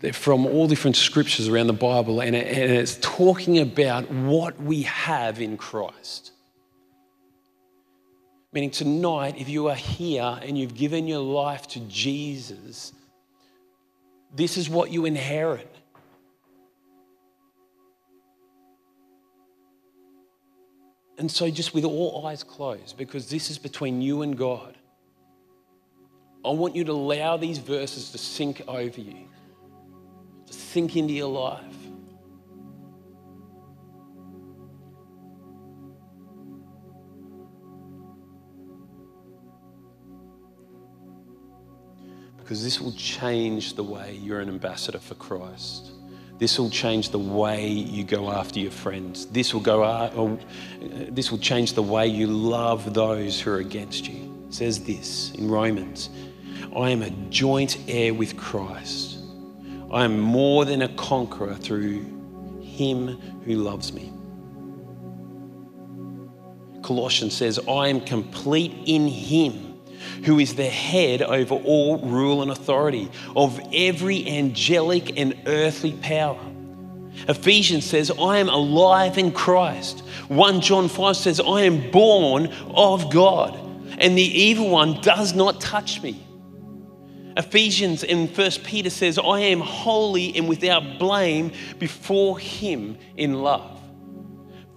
they're 0.00 0.12
from 0.12 0.46
all 0.46 0.66
different 0.66 0.96
scriptures 0.96 1.46
around 1.46 1.66
the 1.68 1.74
Bible, 1.74 2.20
and, 2.20 2.34
it, 2.34 2.46
and 2.46 2.72
it's 2.72 2.96
talking 3.00 3.58
about 3.58 4.10
what 4.10 4.60
we 4.60 4.82
have 4.82 5.40
in 5.40 5.56
Christ. 5.56 6.32
Meaning, 8.52 8.70
tonight, 8.70 9.36
if 9.38 9.48
you 9.48 9.68
are 9.68 9.76
here 9.76 10.38
and 10.42 10.58
you've 10.58 10.74
given 10.74 11.06
your 11.06 11.20
life 11.20 11.68
to 11.68 11.80
Jesus, 11.80 12.92
this 14.34 14.56
is 14.56 14.68
what 14.68 14.90
you 14.90 15.04
inherit. 15.04 15.74
And 21.18 21.30
so, 21.30 21.50
just 21.50 21.74
with 21.74 21.84
all 21.84 22.26
eyes 22.26 22.42
closed, 22.42 22.96
because 22.96 23.28
this 23.28 23.50
is 23.50 23.58
between 23.58 24.00
you 24.00 24.22
and 24.22 24.36
God, 24.36 24.76
I 26.44 26.50
want 26.50 26.74
you 26.74 26.82
to 26.84 26.92
allow 26.92 27.36
these 27.36 27.58
verses 27.58 28.10
to 28.10 28.18
sink 28.18 28.62
over 28.66 29.00
you, 29.00 29.28
to 30.46 30.52
sink 30.52 30.96
into 30.96 31.12
your 31.12 31.28
life. 31.28 31.62
Because 42.38 42.64
this 42.64 42.80
will 42.80 42.92
change 42.92 43.76
the 43.76 43.84
way 43.84 44.18
you're 44.20 44.40
an 44.40 44.48
ambassador 44.48 44.98
for 44.98 45.14
Christ. 45.14 45.91
This 46.42 46.58
will 46.58 46.70
change 46.70 47.10
the 47.10 47.20
way 47.20 47.68
you 47.68 48.02
go 48.02 48.28
after 48.28 48.58
your 48.58 48.72
friends. 48.72 49.26
This 49.26 49.54
will, 49.54 49.60
go, 49.60 50.40
this 51.08 51.30
will 51.30 51.38
change 51.38 51.74
the 51.74 51.84
way 51.84 52.08
you 52.08 52.26
love 52.26 52.94
those 52.94 53.40
who 53.40 53.52
are 53.52 53.58
against 53.58 54.08
you. 54.08 54.44
It 54.48 54.52
says 54.52 54.82
this 54.82 55.30
in 55.36 55.48
Romans 55.48 56.10
I 56.74 56.90
am 56.90 57.02
a 57.02 57.10
joint 57.30 57.78
heir 57.86 58.12
with 58.12 58.36
Christ. 58.36 59.18
I 59.92 60.04
am 60.04 60.18
more 60.18 60.64
than 60.64 60.82
a 60.82 60.88
conqueror 60.96 61.54
through 61.54 62.60
him 62.60 63.20
who 63.44 63.54
loves 63.54 63.92
me. 63.92 64.12
Colossians 66.82 67.36
says, 67.36 67.60
I 67.68 67.86
am 67.86 68.00
complete 68.00 68.74
in 68.86 69.06
him 69.06 69.71
who 70.24 70.38
is 70.38 70.54
the 70.54 70.68
head 70.68 71.22
over 71.22 71.54
all 71.54 71.98
rule 71.98 72.42
and 72.42 72.50
authority 72.50 73.10
of 73.34 73.60
every 73.72 74.26
angelic 74.28 75.18
and 75.18 75.36
earthly 75.46 75.92
power. 75.92 76.40
Ephesians 77.28 77.84
says, 77.84 78.10
I 78.10 78.38
am 78.38 78.48
alive 78.48 79.18
in 79.18 79.32
Christ. 79.32 80.00
1 80.28 80.60
John 80.60 80.88
5 80.88 81.16
says, 81.16 81.40
I 81.40 81.62
am 81.62 81.90
born 81.90 82.46
of 82.74 83.12
God, 83.12 83.58
and 83.98 84.16
the 84.16 84.22
evil 84.22 84.70
one 84.70 85.00
does 85.02 85.34
not 85.34 85.60
touch 85.60 86.02
me. 86.02 86.26
Ephesians 87.36 88.04
and 88.04 88.30
First 88.30 88.62
Peter 88.64 88.90
says, 88.90 89.18
I 89.18 89.40
am 89.40 89.60
holy 89.60 90.36
and 90.36 90.48
without 90.48 90.98
blame 90.98 91.52
before 91.78 92.38
him 92.38 92.98
in 93.16 93.34
love. 93.34 93.71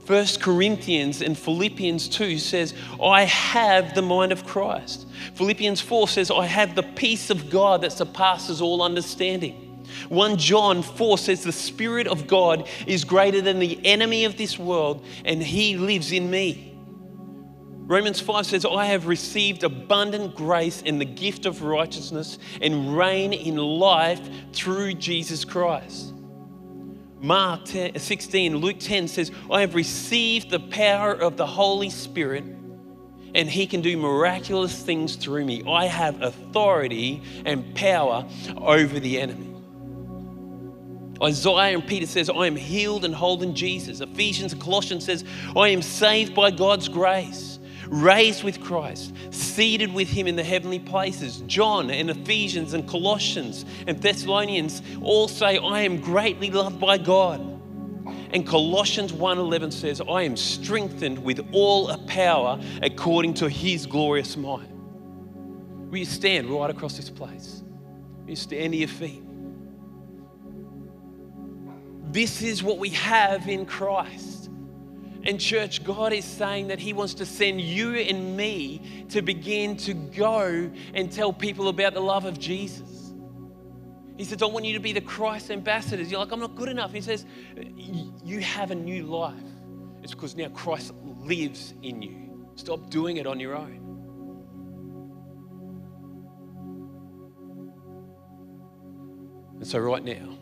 First 0.05 0.39
Corinthians 0.39 1.23
and 1.23 1.35
Philippians 1.37 2.07
2 2.09 2.37
says, 2.37 2.75
I 3.01 3.23
have 3.23 3.95
the 3.95 4.03
mind 4.03 4.31
of 4.31 4.45
Christ. 4.45 5.07
Philippians 5.33 5.81
4 5.81 6.07
says, 6.07 6.29
I 6.29 6.45
have 6.45 6.75
the 6.75 6.83
peace 6.83 7.31
of 7.31 7.49
God 7.49 7.81
that 7.81 7.91
surpasses 7.91 8.61
all 8.61 8.83
understanding. 8.83 9.83
1 10.09 10.37
John 10.37 10.83
4 10.83 11.17
says, 11.17 11.43
The 11.43 11.51
Spirit 11.51 12.05
of 12.05 12.27
God 12.27 12.67
is 12.85 13.03
greater 13.03 13.41
than 13.41 13.57
the 13.57 13.79
enemy 13.83 14.25
of 14.25 14.37
this 14.37 14.59
world, 14.59 15.03
and 15.23 15.41
he 15.41 15.77
lives 15.77 16.11
in 16.11 16.29
me. 16.29 16.71
Romans 17.87 18.19
5 18.19 18.45
says, 18.47 18.65
I 18.65 18.85
have 18.85 19.07
received 19.07 19.63
abundant 19.63 20.35
grace 20.35 20.81
and 20.85 20.99
the 20.99 21.05
gift 21.05 21.45
of 21.45 21.61
righteousness 21.61 22.39
and 22.61 22.97
reign 22.97 23.31
in 23.31 23.57
life 23.57 24.21
through 24.53 24.95
Jesus 24.95 25.45
Christ. 25.45 26.14
Mark 27.19 27.67
16, 27.67 28.57
Luke 28.57 28.77
10 28.79 29.07
says, 29.07 29.31
I 29.49 29.61
have 29.61 29.75
received 29.75 30.49
the 30.49 30.59
power 30.59 31.11
of 31.11 31.37
the 31.37 31.45
Holy 31.45 31.89
Spirit 31.89 32.43
and 33.35 33.49
he 33.49 33.67
can 33.67 33.81
do 33.81 33.97
miraculous 33.97 34.81
things 34.81 35.17
through 35.17 35.43
me. 35.43 35.61
I 35.67 35.85
have 35.85 36.21
authority 36.21 37.21
and 37.45 37.75
power 37.75 38.25
over 38.57 38.99
the 38.99 39.19
enemy. 39.19 39.51
Isaiah 41.21 41.73
and 41.73 41.85
Peter 41.85 42.05
says, 42.05 42.29
I 42.29 42.47
am 42.47 42.55
healed 42.55 43.05
and 43.05 43.13
whole 43.13 43.41
in 43.43 43.55
Jesus. 43.55 43.99
Ephesians 43.99 44.53
and 44.53 44.61
Colossians 44.61 45.05
says, 45.05 45.25
I 45.55 45.69
am 45.69 45.81
saved 45.81 46.33
by 46.33 46.51
God's 46.51 46.87
grace 46.87 47.54
raised 47.87 48.43
with 48.43 48.61
Christ, 48.61 49.13
seated 49.31 49.93
with 49.93 50.07
him 50.09 50.27
in 50.27 50.35
the 50.35 50.43
heavenly 50.43 50.79
places. 50.79 51.41
John 51.47 51.89
and 51.89 52.09
Ephesians 52.09 52.73
and 52.73 52.87
Colossians 52.87 53.65
and 53.87 54.01
Thessalonians 54.01 54.81
all 55.01 55.27
say, 55.27 55.57
I 55.57 55.81
am 55.81 55.99
greatly 55.99 56.51
loved 56.51 56.79
by 56.79 56.97
God. 56.97 57.39
And 58.31 58.45
Colossians 58.45 59.13
1:11 59.13 59.71
says, 59.71 60.01
I 60.01 60.23
am 60.23 60.35
strengthened 60.35 61.23
with 61.23 61.39
all 61.53 61.89
a 61.89 61.97
power 61.99 62.59
according 62.81 63.35
to 63.35 63.49
his 63.49 63.85
glorious 63.85 64.35
might. 64.35 64.69
Will 65.89 65.97
you 65.99 66.05
stand 66.05 66.49
right 66.49 66.69
across 66.69 66.97
this 66.97 67.09
place? 67.09 67.63
Will 68.23 68.31
you 68.31 68.35
stand 68.35 68.73
to 68.73 68.77
your 68.77 68.87
feet? 68.89 69.23
This 72.11 72.41
is 72.41 72.61
what 72.61 72.77
we 72.77 72.89
have 72.89 73.47
in 73.47 73.65
Christ. 73.65 74.34
And, 75.25 75.39
church, 75.39 75.83
God 75.83 76.13
is 76.13 76.23
saying 76.23 76.67
that 76.67 76.79
He 76.79 76.93
wants 76.93 77.15
to 77.15 77.25
send 77.25 77.59
you 77.59 77.95
and 77.95 78.37
me 78.37 79.05
to 79.09 79.23
begin 79.23 79.75
to 79.77 79.93
go 79.93 80.71
and 80.93 81.11
tell 81.11 81.33
people 81.33 81.67
about 81.67 81.95
the 81.95 81.99
love 81.99 82.25
of 82.25 82.39
Jesus. 82.39 83.13
He 84.17 84.23
says, 84.23 84.41
I 84.41 84.45
want 84.45 84.65
you 84.65 84.73
to 84.75 84.79
be 84.79 84.93
the 84.93 85.01
Christ 85.01 85.51
ambassadors. 85.51 86.09
You're 86.09 86.19
like, 86.19 86.31
I'm 86.31 86.39
not 86.39 86.55
good 86.55 86.69
enough. 86.69 86.93
He 86.93 87.01
says, 87.01 87.25
You 88.23 88.39
have 88.39 88.71
a 88.71 88.75
new 88.75 89.03
life. 89.03 89.33
It's 90.03 90.13
because 90.13 90.35
now 90.35 90.49
Christ 90.49 90.93
lives 91.03 91.73
in 91.81 92.01
you. 92.01 92.47
Stop 92.55 92.89
doing 92.89 93.17
it 93.17 93.25
on 93.25 93.39
your 93.39 93.55
own. 93.55 93.81
And 99.55 99.67
so, 99.67 99.79
right 99.79 100.03
now, 100.03 100.37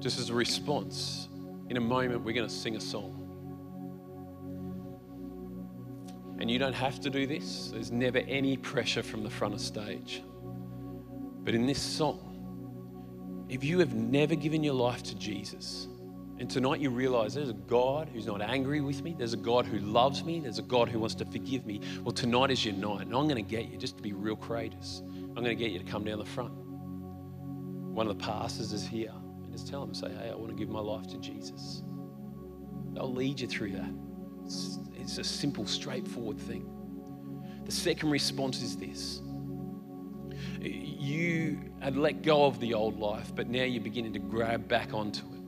just 0.00 0.18
as 0.18 0.30
a 0.30 0.34
response, 0.34 1.28
in 1.72 1.78
a 1.78 1.80
moment, 1.80 2.22
we're 2.22 2.34
going 2.34 2.46
to 2.46 2.54
sing 2.54 2.76
a 2.76 2.80
song. 2.80 3.18
And 6.38 6.50
you 6.50 6.58
don't 6.58 6.74
have 6.74 7.00
to 7.00 7.08
do 7.08 7.26
this, 7.26 7.70
there's 7.72 7.90
never 7.90 8.18
any 8.18 8.58
pressure 8.58 9.02
from 9.02 9.22
the 9.22 9.30
front 9.30 9.54
of 9.54 9.60
stage. 9.62 10.22
But 11.42 11.54
in 11.54 11.64
this 11.64 11.80
song, 11.80 13.46
if 13.48 13.64
you 13.64 13.78
have 13.78 13.94
never 13.94 14.34
given 14.34 14.62
your 14.62 14.74
life 14.74 15.02
to 15.04 15.14
Jesus, 15.14 15.88
and 16.38 16.50
tonight 16.50 16.80
you 16.80 16.90
realize 16.90 17.32
there's 17.32 17.48
a 17.48 17.54
God 17.54 18.10
who's 18.12 18.26
not 18.26 18.42
angry 18.42 18.82
with 18.82 19.02
me, 19.02 19.14
there's 19.16 19.32
a 19.32 19.38
God 19.38 19.64
who 19.64 19.78
loves 19.78 20.24
me, 20.24 20.40
there's 20.40 20.58
a 20.58 20.62
God 20.62 20.90
who 20.90 20.98
wants 20.98 21.14
to 21.14 21.24
forgive 21.24 21.64
me. 21.64 21.80
Well, 22.02 22.12
tonight 22.12 22.50
is 22.50 22.66
your 22.66 22.74
night, 22.74 23.06
and 23.06 23.16
I'm 23.16 23.26
going 23.26 23.42
to 23.42 23.50
get 23.50 23.70
you, 23.70 23.78
just 23.78 23.96
to 23.96 24.02
be 24.02 24.12
real 24.12 24.36
courageous, 24.36 25.00
I'm 25.00 25.42
going 25.42 25.44
to 25.46 25.54
get 25.54 25.70
you 25.70 25.78
to 25.78 25.90
come 25.90 26.04
down 26.04 26.18
the 26.18 26.26
front. 26.26 26.52
One 26.52 28.06
of 28.06 28.18
the 28.18 28.22
pastors 28.22 28.74
is 28.74 28.86
here. 28.86 29.14
Just 29.52 29.68
tell 29.68 29.84
them, 29.84 29.94
say, 29.94 30.10
hey, 30.10 30.30
I 30.30 30.34
want 30.34 30.48
to 30.48 30.56
give 30.56 30.70
my 30.70 30.80
life 30.80 31.06
to 31.08 31.18
Jesus. 31.18 31.82
They'll 32.94 33.12
lead 33.12 33.40
you 33.40 33.46
through 33.46 33.72
that. 33.72 33.90
It's, 34.44 34.78
it's 34.94 35.18
a 35.18 35.24
simple, 35.24 35.66
straightforward 35.66 36.38
thing. 36.38 36.68
The 37.64 37.72
second 37.72 38.10
response 38.10 38.62
is 38.62 38.76
this 38.76 39.20
you 40.62 41.58
had 41.80 41.96
let 41.96 42.22
go 42.22 42.46
of 42.46 42.60
the 42.60 42.74
old 42.74 42.98
life, 42.98 43.34
but 43.34 43.48
now 43.48 43.64
you're 43.64 43.82
beginning 43.82 44.12
to 44.12 44.18
grab 44.18 44.68
back 44.68 44.94
onto 44.94 45.22
it. 45.26 45.42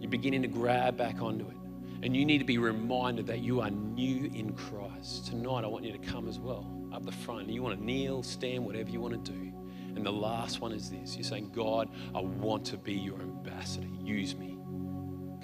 You're 0.00 0.10
beginning 0.10 0.42
to 0.42 0.48
grab 0.48 0.96
back 0.96 1.20
onto 1.20 1.46
it. 1.46 1.56
And 2.02 2.16
you 2.16 2.24
need 2.24 2.38
to 2.38 2.44
be 2.44 2.56
reminded 2.56 3.26
that 3.26 3.40
you 3.40 3.60
are 3.60 3.70
new 3.70 4.30
in 4.34 4.54
Christ. 4.54 5.26
Tonight, 5.26 5.64
I 5.64 5.66
want 5.66 5.84
you 5.84 5.92
to 5.92 5.98
come 5.98 6.28
as 6.28 6.38
well, 6.38 6.66
up 6.94 7.04
the 7.04 7.12
front. 7.12 7.50
You 7.50 7.62
want 7.62 7.78
to 7.78 7.84
kneel, 7.84 8.22
stand, 8.22 8.64
whatever 8.64 8.88
you 8.88 9.02
want 9.02 9.22
to 9.22 9.32
do. 9.32 9.52
And 10.00 10.06
the 10.06 10.12
last 10.12 10.62
one 10.62 10.72
is 10.72 10.88
this 10.88 11.14
you're 11.14 11.24
saying, 11.24 11.50
God, 11.50 11.90
I 12.14 12.20
want 12.22 12.64
to 12.68 12.78
be 12.78 12.94
your 12.94 13.20
ambassador. 13.20 13.86
Use 14.02 14.34
me. 14.34 14.56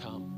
Come. 0.01 0.33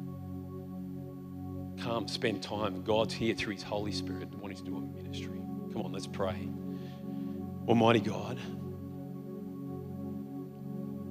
Come, 1.81 2.09
spend 2.09 2.43
time. 2.43 2.83
God's 2.83 3.14
here 3.14 3.37
through 3.37 3.53
His 3.53 3.62
Holy 3.62 3.93
Spirit 3.93 4.35
wanting 4.35 4.59
to 4.59 4.64
do 4.64 4.77
a 4.77 4.81
ministry. 4.81 5.41
Come 5.73 5.83
on, 5.83 5.93
let's 5.93 6.09
pray. 6.09 6.49
Almighty 7.69 8.01
God, 8.01 8.41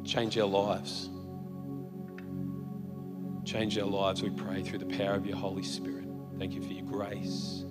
change 0.03 0.37
our 0.37 0.47
lives. 0.47 1.09
Change 3.45 3.77
our 3.77 3.85
lives, 3.85 4.21
we 4.21 4.31
pray, 4.31 4.63
through 4.63 4.79
the 4.79 4.97
power 4.97 5.13
of 5.13 5.25
your 5.25 5.37
Holy 5.37 5.63
Spirit. 5.63 6.09
Thank 6.37 6.55
you 6.55 6.61
for 6.61 6.73
your 6.73 6.83
grace, 6.83 7.63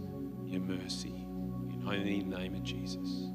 your 0.46 0.62
mercy. 0.62 1.26
In 1.68 1.82
only 1.86 2.22
name 2.22 2.54
of 2.54 2.62
Jesus. 2.62 3.26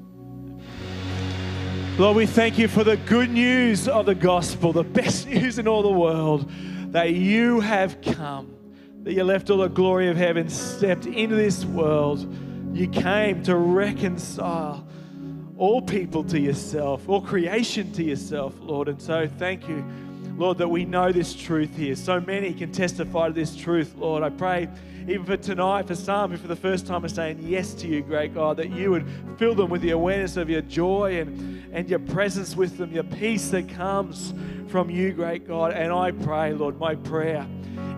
Lord, 1.97 2.15
we 2.15 2.25
thank 2.25 2.57
you 2.57 2.69
for 2.69 2.85
the 2.85 2.95
good 2.95 3.29
news 3.29 3.89
of 3.89 4.05
the 4.05 4.15
gospel, 4.15 4.71
the 4.71 4.81
best 4.81 5.27
news 5.29 5.59
in 5.59 5.67
all 5.67 5.83
the 5.83 5.91
world, 5.91 6.49
that 6.93 7.11
you 7.13 7.59
have 7.59 8.01
come, 8.01 8.55
that 9.03 9.11
you 9.11 9.25
left 9.25 9.49
all 9.49 9.57
the 9.57 9.67
glory 9.67 10.07
of 10.07 10.15
heaven, 10.15 10.47
stepped 10.49 11.05
into 11.05 11.35
this 11.35 11.65
world. 11.65 12.33
You 12.73 12.87
came 12.87 13.43
to 13.43 13.57
reconcile 13.57 14.87
all 15.57 15.81
people 15.81 16.23
to 16.23 16.39
yourself, 16.39 17.07
all 17.09 17.21
creation 17.21 17.91
to 17.91 18.03
yourself, 18.03 18.55
Lord. 18.61 18.87
And 18.87 18.99
so 18.99 19.27
thank 19.27 19.67
you, 19.67 19.85
Lord, 20.37 20.59
that 20.59 20.69
we 20.69 20.85
know 20.85 21.11
this 21.11 21.33
truth 21.33 21.75
here. 21.75 21.95
So 21.95 22.21
many 22.21 22.53
can 22.53 22.71
testify 22.71 23.27
to 23.27 23.33
this 23.33 23.53
truth, 23.53 23.95
Lord. 23.97 24.23
I 24.23 24.29
pray 24.29 24.69
even 25.07 25.25
for 25.25 25.37
tonight, 25.37 25.87
for 25.87 25.95
some 25.95 26.31
who 26.31 26.37
for 26.37 26.47
the 26.47 26.55
first 26.55 26.85
time 26.85 27.03
are 27.03 27.09
saying 27.09 27.39
yes 27.41 27.73
to 27.75 27.87
you, 27.87 28.01
great 28.01 28.33
God, 28.33 28.57
that 28.57 28.69
you 28.69 28.91
would 28.91 29.07
fill 29.37 29.55
them 29.55 29.69
with 29.69 29.81
the 29.81 29.91
awareness 29.91 30.37
of 30.37 30.49
your 30.49 30.61
joy 30.61 31.19
and, 31.19 31.65
and 31.73 31.89
your 31.89 31.99
presence 31.99 32.55
with 32.55 32.77
them, 32.77 32.91
your 32.91 33.03
peace 33.03 33.49
that 33.49 33.67
comes 33.69 34.33
from 34.67 34.89
you, 34.89 35.11
great 35.11 35.47
God. 35.47 35.73
And 35.73 35.91
I 35.91 36.11
pray, 36.11 36.53
Lord, 36.53 36.77
my 36.79 36.95
prayer 36.95 37.47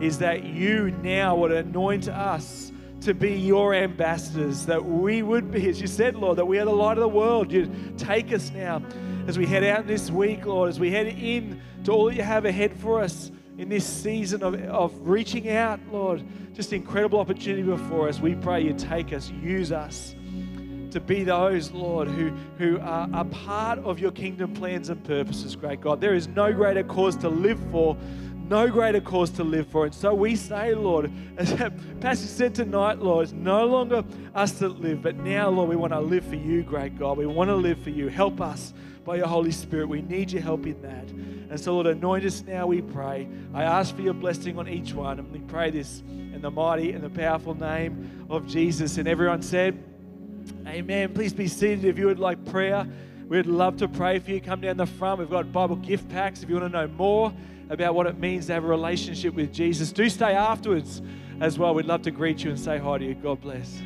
is 0.01 0.17
that 0.19 0.43
you 0.43 0.91
now 1.03 1.35
would 1.35 1.51
anoint 1.51 2.07
us 2.07 2.71
to 3.01 3.13
be 3.13 3.33
your 3.33 3.73
ambassadors, 3.73 4.65
that 4.65 4.83
we 4.83 5.23
would 5.23 5.51
be, 5.51 5.67
as 5.67 5.81
you 5.81 5.87
said, 5.87 6.15
Lord, 6.15 6.37
that 6.37 6.45
we 6.45 6.57
are 6.59 6.65
the 6.65 6.71
light 6.71 6.97
of 6.97 7.01
the 7.01 7.09
world. 7.09 7.51
You 7.51 7.69
take 7.97 8.31
us 8.31 8.49
now 8.51 8.81
as 9.27 9.37
we 9.37 9.45
head 9.45 9.63
out 9.63 9.87
this 9.87 10.09
week, 10.09 10.45
Lord, 10.45 10.69
as 10.69 10.79
we 10.79 10.89
head 10.89 11.07
in 11.07 11.61
to 11.83 11.91
all 11.91 12.05
that 12.05 12.15
you 12.15 12.23
have 12.23 12.45
ahead 12.45 12.73
for 12.73 13.01
us 13.01 13.29
in 13.57 13.69
this 13.69 13.85
season 13.85 14.43
of, 14.43 14.55
of 14.65 14.93
reaching 15.07 15.49
out, 15.49 15.79
Lord. 15.91 16.23
Just 16.53 16.73
incredible 16.73 17.19
opportunity 17.19 17.63
before 17.63 18.09
us. 18.09 18.19
We 18.19 18.35
pray 18.35 18.61
you 18.61 18.73
take 18.73 19.13
us, 19.13 19.29
use 19.29 19.71
us 19.71 20.15
to 20.91 20.99
be 20.99 21.23
those, 21.23 21.71
Lord, 21.71 22.07
who, 22.07 22.29
who 22.59 22.79
are 22.79 23.09
a 23.13 23.25
part 23.25 23.79
of 23.79 23.99
your 23.99 24.11
kingdom 24.11 24.53
plans 24.53 24.89
and 24.89 25.03
purposes, 25.03 25.55
great 25.55 25.81
God. 25.81 25.99
There 25.99 26.13
is 26.13 26.27
no 26.27 26.53
greater 26.53 26.83
cause 26.83 27.15
to 27.17 27.29
live 27.29 27.59
for 27.71 27.97
no 28.49 28.69
greater 28.69 29.01
cause 29.01 29.29
to 29.31 29.43
live 29.43 29.67
for. 29.67 29.85
And 29.85 29.95
so 29.95 30.13
we 30.13 30.35
say, 30.35 30.75
Lord, 30.75 31.11
as 31.37 31.53
Pastor 31.99 32.27
said 32.27 32.53
tonight, 32.53 32.99
Lord, 32.99 33.23
it's 33.23 33.33
no 33.33 33.65
longer 33.65 34.03
us 34.35 34.51
that 34.53 34.79
live, 34.81 35.01
but 35.01 35.15
now, 35.15 35.49
Lord, 35.49 35.69
we 35.69 35.75
want 35.75 35.93
to 35.93 35.99
live 35.99 36.25
for 36.25 36.35
you, 36.35 36.63
great 36.63 36.97
God. 36.97 37.17
We 37.17 37.25
want 37.25 37.49
to 37.49 37.55
live 37.55 37.81
for 37.81 37.89
you. 37.89 38.09
Help 38.09 38.41
us 38.41 38.73
by 39.03 39.17
your 39.17 39.27
Holy 39.27 39.51
Spirit. 39.51 39.89
We 39.89 40.01
need 40.01 40.31
your 40.31 40.41
help 40.41 40.65
in 40.65 40.81
that. 40.81 41.09
And 41.09 41.59
so, 41.59 41.73
Lord, 41.73 41.87
anoint 41.87 42.25
us 42.25 42.43
now, 42.43 42.67
we 42.67 42.81
pray. 42.81 43.27
I 43.53 43.63
ask 43.63 43.95
for 43.95 44.01
your 44.01 44.13
blessing 44.13 44.57
on 44.57 44.67
each 44.67 44.93
one. 44.93 45.19
And 45.19 45.31
we 45.31 45.39
pray 45.39 45.71
this 45.71 46.01
in 46.01 46.41
the 46.41 46.51
mighty 46.51 46.91
and 46.93 47.03
the 47.03 47.09
powerful 47.09 47.53
name 47.53 48.25
of 48.29 48.47
Jesus. 48.47 48.97
And 48.97 49.07
everyone 49.07 49.41
said, 49.41 49.83
Amen. 50.67 51.13
Please 51.13 51.33
be 51.33 51.47
seated 51.47 51.85
if 51.85 51.97
you 51.97 52.07
would 52.07 52.19
like 52.19 52.43
prayer. 52.45 52.87
We'd 53.27 53.45
love 53.45 53.77
to 53.77 53.87
pray 53.87 54.19
for 54.19 54.31
you. 54.31 54.41
Come 54.41 54.61
down 54.61 54.77
the 54.77 54.85
front. 54.85 55.19
We've 55.19 55.29
got 55.29 55.51
Bible 55.51 55.75
gift 55.77 56.09
packs 56.09 56.43
if 56.43 56.49
you 56.49 56.55
want 56.55 56.71
to 56.71 56.77
know 56.79 56.87
more 56.87 57.33
about 57.69 57.95
what 57.95 58.07
it 58.07 58.17
means 58.19 58.47
to 58.47 58.53
have 58.53 58.63
a 58.63 58.67
relationship 58.67 59.33
with 59.33 59.53
Jesus. 59.53 59.91
Do 59.91 60.09
stay 60.09 60.33
afterwards 60.33 61.01
as 61.39 61.57
well. 61.57 61.73
We'd 61.73 61.85
love 61.85 62.01
to 62.03 62.11
greet 62.11 62.43
you 62.43 62.51
and 62.51 62.59
say 62.59 62.77
hi 62.77 62.97
to 62.97 63.05
you. 63.05 63.15
God 63.15 63.41
bless. 63.41 63.81